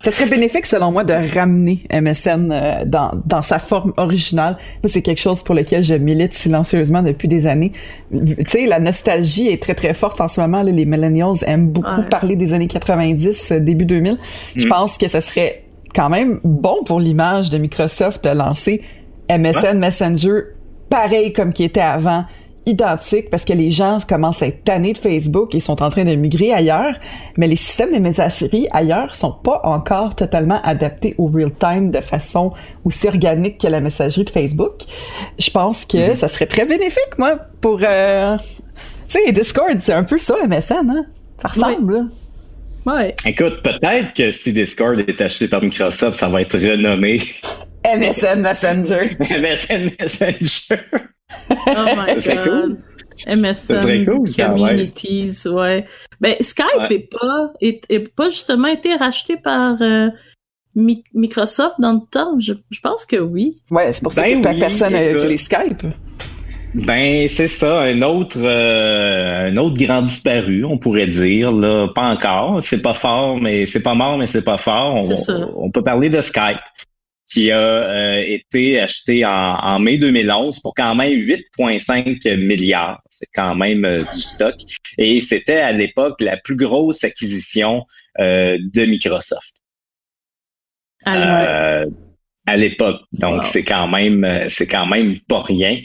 Ça 0.04 0.12
serait 0.12 0.30
bénéfique, 0.30 0.66
selon 0.66 0.92
moi, 0.92 1.06
de 1.06 1.14
ramener 1.36 1.84
MSN 1.92 2.52
euh, 2.52 2.86
dans, 2.86 3.12
dans 3.26 3.42
sa 3.42 3.60
forme 3.60 3.94
originale. 3.96 4.58
Moi, 4.84 4.92
c'est 4.92 5.02
quelque 5.02 5.22
chose 5.22 5.42
pour 5.42 5.56
lequel 5.56 5.84
je 5.84 5.94
milite 5.94 6.34
silencieusement 6.34 7.02
depuis 7.02 7.30
des 7.30 7.48
années. 7.48 7.72
Tu 8.12 8.36
sais, 8.46 8.66
la 8.68 8.80
nostalgie 8.80 9.48
est 9.48 9.62
très, 9.62 9.74
très 9.74 9.94
forte 9.94 10.20
en 10.20 10.28
ce 10.28 10.42
moment. 10.42 10.64
là. 10.64 10.72
Les 10.72 10.84
millennials 10.86 11.38
aiment 11.48 11.70
beaucoup 11.70 12.02
Ouais. 12.02 12.10
parler 12.10 12.36
des 12.36 12.52
années 12.54 12.68
90, 12.68 13.52
euh, 13.54 13.60
début 13.62 13.86
2000. 13.86 14.18
Je 14.58 14.66
Mm. 14.66 14.70
pense 14.70 14.98
que 14.98 15.08
ça 15.08 15.22
serait 15.22 15.64
quand 15.96 16.10
même 16.10 16.42
bon 16.44 16.84
pour 16.86 17.00
l'image 17.00 17.50
de 17.50 17.58
Microsoft 17.58 18.26
de 18.26 18.32
lancer 18.32 18.82
MSN 19.30 19.80
Messenger 19.80 20.42
pareil 20.90 21.34
comme 21.34 21.52
qui 21.52 21.64
était 21.64 21.82
avant, 21.82 22.26
identique 22.66 23.30
parce 23.30 23.46
que 23.46 23.54
les 23.54 23.70
gens 23.70 24.00
commencent 24.08 24.42
à 24.42 24.48
être 24.48 24.64
tannés 24.64 24.94
de 24.94 24.98
Facebook 24.98 25.54
et 25.54 25.60
sont 25.60 25.82
en 25.84 25.90
train 25.90 26.04
de 26.04 26.16
migrer 26.16 26.52
ailleurs, 26.52 26.96
mais 27.38 27.48
les 27.48 27.56
systèmes 27.56 27.94
de 27.94 28.00
messagerie 28.00 28.68
ailleurs 28.72 29.16
sont 29.16 29.32
pas 29.32 29.62
encore 29.64 30.16
totalement 30.16 30.62
adaptés 30.64 31.16
au 31.18 31.28
real 31.28 31.52
time 31.60 31.92
de 31.92 32.02
façon 32.02 32.52
aussi 32.84 33.08
organique 33.08 33.60
que 33.60 33.68
la 33.68 33.82
messagerie 33.82 34.26
de 34.26 34.30
Facebook. 34.30 34.82
Je 35.38 35.50
pense 35.50 35.86
que 35.86 36.16
ça 36.16 36.28
serait 36.28 36.48
très 36.48 36.66
bénéfique 36.66 37.18
moi 37.18 37.38
pour 37.62 37.80
euh, 37.84 38.38
tu 39.08 39.20
sais 39.20 39.32
Discord, 39.32 39.78
c'est 39.82 39.94
un 39.94 40.04
peu 40.04 40.18
ça 40.18 40.36
MSN 40.48 40.90
hein? 40.90 41.06
Ça 41.42 41.50
ressemble 41.50 41.96
là. 41.96 42.04
Ouais. 42.86 43.16
Écoute, 43.26 43.64
peut-être 43.64 44.14
que 44.14 44.30
si 44.30 44.54
Discord 44.54 45.00
est 45.00 45.20
acheté 45.20 45.48
par 45.48 45.62
Microsoft, 45.62 46.18
ça 46.18 46.30
va 46.30 46.42
être 46.42 46.56
renommé 46.56 47.20
MSN 47.98 48.42
Messenger. 48.42 49.16
MSN 49.20 49.92
Messenger. 50.00 50.80
Oh 51.68 51.86
my 51.96 52.22
Ça 52.22 52.36
god. 52.36 52.78
MSN 53.28 54.06
cool. 54.06 54.30
Communities, 54.36 55.48
ouais. 55.48 55.86
Ben, 56.20 56.36
Skype 56.40 56.66
Ouais. 56.78 56.96
est 56.96 57.10
pas, 57.10 57.52
est, 57.62 57.82
est 57.90 58.14
pas 58.16 58.30
justement 58.30 58.68
été 58.68 58.96
racheté 58.96 59.38
par 59.38 59.82
euh, 59.82 60.10
Mi- 60.76 61.04
Microsoft 61.14 61.76
dans 61.80 61.94
le 61.94 62.00
temps? 62.12 62.38
Je, 62.40 62.54
je 62.70 62.80
pense 62.82 63.06
que 63.06 63.16
oui. 63.18 63.62
Ouais, 63.72 63.92
c'est 63.92 64.04
pour 64.04 64.12
ça 64.12 64.22
Ben 64.24 64.42
que 64.42 64.50
oui, 64.50 64.60
personne 64.60 64.94
utilise 64.96 65.44
Skype. 65.46 65.84
Ben, 66.74 67.28
c'est 67.30 67.48
ça, 67.48 67.84
un 67.84 68.02
autre 68.02 68.38
euh, 68.44 69.48
un 69.50 69.56
autre 69.58 69.78
grand 69.82 70.02
disparu, 70.02 70.66
on 70.66 70.78
pourrait 70.78 71.08
dire. 71.08 71.50
Là. 71.54 71.88
Pas 71.96 72.10
encore, 72.10 72.62
c'est 72.62 72.82
pas 72.82 72.94
fort, 72.94 73.38
mais 73.40 73.66
c'est 73.66 73.82
pas 73.82 73.94
mort, 73.94 74.18
mais 74.18 74.28
c'est 74.28 74.44
pas 74.44 74.58
fort. 74.58 74.96
On, 74.96 75.04
C'est 75.04 75.16
ça. 75.16 75.38
on 75.56 75.72
peut 75.72 75.82
parler 75.84 76.10
de 76.10 76.20
Skype, 76.20 76.60
qui 77.28 77.52
a 77.52 77.58
euh, 77.60 78.24
été 78.26 78.80
acheté 78.80 79.26
en, 79.26 79.32
en 79.56 79.80
mai 79.80 79.98
2011 79.98 80.60
pour 80.60 80.74
quand 80.76 80.94
même 80.96 81.12
8,5 81.14 82.38
milliards. 82.38 83.02
C'est 83.10 83.30
quand 83.34 83.56
même 83.56 83.84
euh, 83.86 83.98
du 84.00 84.22
stock. 84.22 84.56
Et 84.98 85.20
c'était 85.22 85.58
à 85.62 85.72
l'époque 85.72 86.22
la 86.22 86.38
plus 86.38 86.56
grosse 86.56 87.04
acquisition 87.04 87.84
euh, 88.20 88.58
de 88.74 88.86
Microsoft. 88.86 89.56
Alors, 91.06 91.48
Euh, 91.50 91.86
à 92.48 92.58
l'époque. 92.58 93.02
Donc 93.14 93.38
Wow. 93.38 93.44
c'est 93.44 93.64
quand 93.64 93.88
même 93.88 94.24
euh, 94.24 94.48
c'est 94.50 94.68
quand 94.68 94.86
même 94.86 95.20
pas 95.22 95.42
rien. 95.42 95.80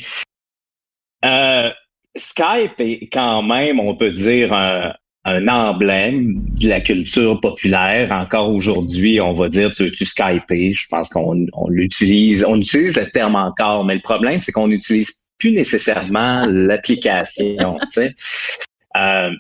Euh, 1.25 1.71
Skype 2.17 2.81
est 2.81 3.09
quand 3.13 3.43
même, 3.43 3.79
on 3.81 3.95
peut 3.95 4.11
dire, 4.13 4.53
un, 4.53 4.93
un 5.25 5.49
emblème 5.49 6.43
de 6.61 6.69
la 6.69 6.81
culture 6.81 7.41
populaire. 7.41 8.11
Encore 8.13 8.51
aujourd'hui, 8.51 9.21
on 9.21 9.35
va 9.35 9.49
dire 9.49 9.71
tu 9.75 9.91
tu 9.93 10.05
Skyper? 10.05 10.73
Je 10.73 10.87
pense 10.89 11.09
qu'on 11.09 11.47
on 11.53 11.69
l'utilise, 11.69 12.45
on 12.45 12.57
utilise 12.57 12.97
le 12.97 13.07
terme 13.11 13.37
encore, 13.37 13.85
mais 13.85 13.95
le 13.95 14.01
problème, 14.01 14.41
c'est 14.41 14.53
qu'on 14.53 14.69
n'utilise 14.69 15.13
plus 15.39 15.53
nécessairement 15.53 16.47
l'application. 16.47 17.79
Euh, 18.97 19.31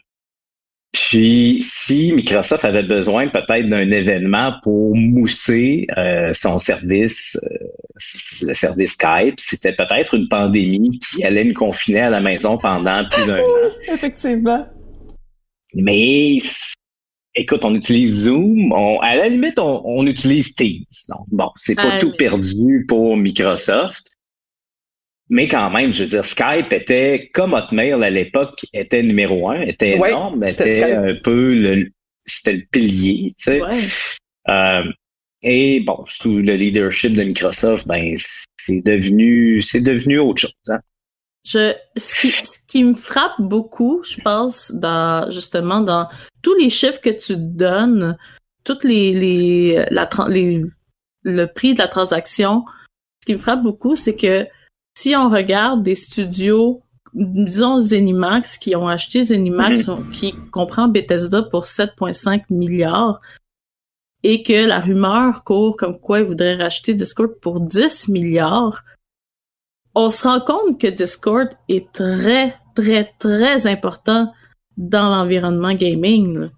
puis, 0.92 1.60
si 1.60 2.12
Microsoft 2.12 2.64
avait 2.64 2.82
besoin 2.82 3.28
peut-être 3.28 3.68
d'un 3.68 3.90
événement 3.90 4.54
pour 4.62 4.96
mousser 4.96 5.86
euh, 5.96 6.32
son 6.34 6.58
service, 6.58 7.38
euh, 7.42 8.46
le 8.46 8.54
service 8.54 8.92
Skype, 8.92 9.38
c'était 9.38 9.74
peut-être 9.74 10.14
une 10.14 10.28
pandémie 10.28 10.98
qui 10.98 11.24
allait 11.24 11.44
nous 11.44 11.54
confiner 11.54 12.00
à 12.00 12.10
la 12.10 12.20
maison 12.20 12.58
pendant 12.58 13.04
plus 13.08 13.26
d'un 13.26 13.38
an. 13.38 13.70
Effectivement. 13.92 14.66
Mais 15.74 16.38
écoute, 17.34 17.64
on 17.64 17.74
utilise 17.74 18.24
Zoom, 18.24 18.72
on, 18.72 18.98
à 19.00 19.14
la 19.16 19.28
limite, 19.28 19.58
on, 19.58 19.82
on 19.84 20.06
utilise 20.06 20.54
Teams. 20.54 20.84
Donc, 21.08 21.26
bon, 21.28 21.48
c'est 21.56 21.74
pas 21.76 21.92
Ah, 21.92 21.98
tout 21.98 22.10
mais- 22.10 22.16
perdu 22.16 22.84
pour 22.88 23.16
Microsoft. 23.16 24.06
Mais 25.32 25.46
quand 25.46 25.70
même, 25.70 25.92
je 25.92 26.02
veux 26.02 26.08
dire, 26.08 26.24
Skype 26.24 26.72
était, 26.72 27.30
comme 27.32 27.52
Hotmail 27.54 27.92
à 28.02 28.10
l'époque, 28.10 28.66
était 28.72 29.02
numéro 29.04 29.48
un, 29.48 29.60
était 29.60 29.96
Ouais, 29.96 30.08
énorme, 30.10 30.42
était 30.42 30.80
Skype. 30.82 30.96
un 30.96 31.14
peu 31.22 31.54
le, 31.54 31.92
c'était 32.26 32.54
le 32.54 32.62
pilier, 32.70 33.32
tu 33.38 33.44
sais. 33.44 33.62
ouais. 33.62 33.78
Euh, 34.48 34.82
et 35.42 35.80
bon, 35.80 36.04
sous 36.08 36.38
le 36.38 36.56
leadership 36.56 37.12
de 37.14 37.22
Microsoft, 37.22 37.86
ben, 37.86 38.12
c'est 38.58 38.84
devenu, 38.84 39.60
c'est 39.62 39.80
devenu 39.82 40.18
autre 40.18 40.40
chose, 40.42 40.52
hein. 40.68 40.80
Je, 41.44 41.74
ce, 41.96 42.20
qui, 42.20 42.28
ce 42.30 42.58
qui 42.68 42.84
me 42.84 42.94
frappe 42.96 43.40
beaucoup, 43.40 44.02
je 44.04 44.20
pense, 44.22 44.72
dans 44.72 45.30
justement 45.30 45.80
dans 45.80 46.08
tous 46.42 46.54
les 46.54 46.68
chiffres 46.70 47.00
que 47.00 47.10
tu 47.10 47.36
donnes, 47.36 48.16
toutes 48.64 48.84
les, 48.84 49.12
les, 49.12 49.86
la, 49.90 50.06
tran- 50.06 50.28
les 50.28 50.64
le 51.22 51.46
prix 51.46 51.72
de 51.74 51.78
la 51.78 51.88
transaction, 51.88 52.64
ce 53.22 53.26
qui 53.26 53.34
me 53.34 53.38
frappe 53.38 53.62
beaucoup, 53.62 53.96
c'est 53.96 54.16
que 54.16 54.46
si 54.96 55.14
on 55.16 55.28
regarde 55.28 55.82
des 55.82 55.94
studios, 55.94 56.82
disons 57.14 57.80
Zenimax, 57.80 58.58
qui 58.58 58.76
ont 58.76 58.88
acheté 58.88 59.22
Zenimax, 59.24 59.88
qui 60.12 60.34
comprend 60.52 60.88
Bethesda 60.88 61.42
pour 61.42 61.64
7,5 61.64 62.44
milliards, 62.50 63.20
et 64.22 64.42
que 64.42 64.66
la 64.66 64.78
rumeur 64.80 65.42
court 65.44 65.76
comme 65.76 65.98
quoi 65.98 66.20
ils 66.20 66.26
voudraient 66.26 66.54
racheter 66.54 66.92
Discord 66.92 67.32
pour 67.40 67.60
10 67.60 68.08
milliards, 68.08 68.82
on 69.94 70.10
se 70.10 70.22
rend 70.26 70.40
compte 70.40 70.80
que 70.80 70.86
Discord 70.86 71.48
est 71.68 71.90
très, 71.92 72.54
très, 72.74 73.12
très 73.18 73.66
important 73.66 74.32
dans 74.76 75.10
l'environnement 75.10 75.74
gaming. 75.74 76.48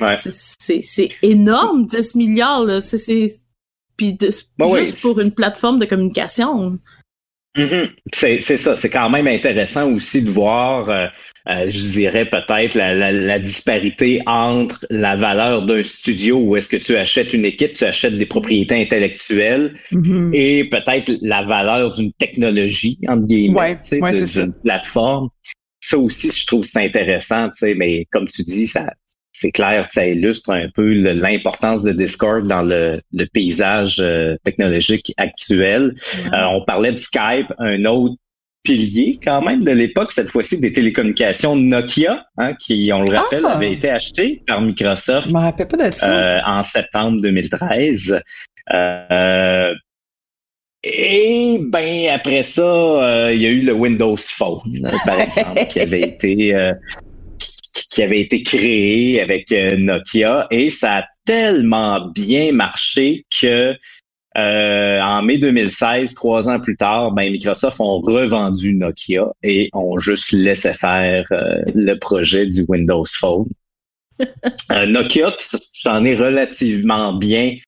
Ouais. 0.00 0.16
C'est- 0.18 0.80
énorme, 1.22 1.86
10 1.86 2.14
milliards. 2.14 2.64
Là. 2.64 2.80
C'est- 2.80 2.98
c'est- 2.98 3.32
Puis 3.96 4.14
de- 4.14 4.30
oui. 4.60 4.84
juste 4.86 5.02
pour 5.02 5.20
une 5.20 5.30
plateforme 5.32 5.78
de 5.78 5.84
communication. 5.84 6.78
Mhm. 7.56 7.88
C'est 8.12 8.40
c'est 8.40 8.56
ça, 8.56 8.74
c'est 8.74 8.90
quand 8.90 9.08
même 9.10 9.28
intéressant 9.28 9.92
aussi 9.92 10.22
de 10.22 10.30
voir, 10.30 10.90
euh, 10.90 11.06
euh, 11.48 11.70
je 11.70 11.90
dirais 11.92 12.24
peut-être 12.28 12.74
la, 12.74 12.94
la, 12.94 13.12
la 13.12 13.38
disparité 13.38 14.20
entre 14.26 14.84
la 14.90 15.14
valeur 15.14 15.62
d'un 15.64 15.82
studio 15.84 16.36
où 16.40 16.56
est-ce 16.56 16.68
que 16.68 16.76
tu 16.76 16.96
achètes 16.96 17.32
une 17.32 17.44
équipe, 17.44 17.74
tu 17.74 17.84
achètes 17.84 18.18
des 18.18 18.26
propriétés 18.26 18.74
intellectuelles 18.82 19.74
Mhm. 19.92 20.32
et 20.34 20.64
peut-être 20.68 21.12
la 21.22 21.42
valeur 21.44 21.92
d'une 21.92 22.12
technologie 22.14 22.98
entre 23.08 23.22
guillemets, 23.28 23.78
Ouais, 23.92 24.00
ouais, 24.00 24.24
d'une 24.26 24.52
plateforme. 24.64 25.28
Ça 25.80 25.98
aussi, 25.98 26.30
je 26.32 26.46
trouve 26.46 26.64
c'est 26.64 26.84
intéressant, 26.84 27.50
tu 27.50 27.58
sais, 27.58 27.74
mais 27.74 28.04
comme 28.10 28.26
tu 28.26 28.42
dis, 28.42 28.66
ça 28.66 28.90
c'est 29.36 29.50
clair 29.50 29.86
que 29.88 29.92
ça 29.92 30.06
illustre 30.06 30.50
un 30.50 30.68
peu 30.72 30.92
l'importance 30.94 31.82
de 31.82 31.90
Discord 31.92 32.46
dans 32.46 32.62
le, 32.62 33.00
le 33.12 33.26
paysage 33.26 33.96
euh, 34.00 34.36
technologique 34.44 35.12
actuel. 35.16 35.92
Euh, 36.32 36.36
on 36.52 36.64
parlait 36.64 36.92
de 36.92 36.96
Skype, 36.96 37.52
un 37.58 37.84
autre 37.84 38.14
pilier 38.62 39.18
quand 39.22 39.42
même 39.42 39.62
de 39.62 39.72
l'époque, 39.72 40.12
cette 40.12 40.28
fois-ci 40.28 40.58
des 40.60 40.72
télécommunications 40.72 41.56
Nokia, 41.56 42.24
hein, 42.38 42.54
qui, 42.54 42.90
on 42.94 43.02
le 43.02 43.14
rappelle, 43.16 43.42
Ah! 43.44 43.56
avait 43.56 43.72
été 43.72 43.90
acheté 43.90 44.42
par 44.46 44.60
Microsoft 44.62 45.28
Je 45.28 45.34
rappelle 45.34 45.66
pas 45.68 45.76
de 45.88 45.90
ça. 45.92 46.08
euh, 46.10 46.40
en 46.46 46.62
septembre 46.62 47.20
2013. 47.20 48.22
Euh, 48.72 49.74
et 50.84 51.58
ben 51.70 52.08
après 52.10 52.42
ça, 52.42 53.32
il 53.32 53.40
y 53.40 53.46
a 53.46 53.50
eu 53.50 53.62
le 53.62 53.72
Windows 53.72 54.16
Phone, 54.16 54.60
par 55.06 55.20
exemple, 55.20 55.66
qui 55.68 55.80
avait 55.80 56.00
été 56.12 56.54
euh, 56.54 56.72
qui- 57.74 58.02
avait 58.02 58.20
été 58.20 58.42
créé 58.42 59.20
avec 59.20 59.50
euh, 59.52 59.76
Nokia 59.76 60.46
et 60.50 60.70
ça 60.70 60.98
a 60.98 61.04
tellement 61.24 62.08
bien 62.14 62.52
marché 62.52 63.24
que 63.40 63.74
Euh, 64.36 65.00
en 65.00 65.22
mai 65.22 65.38
2016, 65.38 66.14
trois 66.14 66.48
ans 66.48 66.58
plus 66.58 66.76
tard, 66.76 67.12
ben, 67.12 67.30
Microsoft 67.30 67.78
ont 67.78 68.00
revendu 68.00 68.74
Nokia 68.74 69.26
et 69.44 69.70
ont 69.74 69.96
juste 69.96 70.32
laissé 70.32 70.72
faire 70.74 71.24
euh, 71.30 71.62
le 71.72 71.94
projet 71.94 72.44
du 72.46 72.62
Windows 72.68 73.04
Phone. 73.20 73.46
Euh, 74.72 74.86
Nokia 74.86 75.32
s'en 75.38 76.04
est 76.04 76.16
relativement 76.16 77.12
bien 77.12 77.56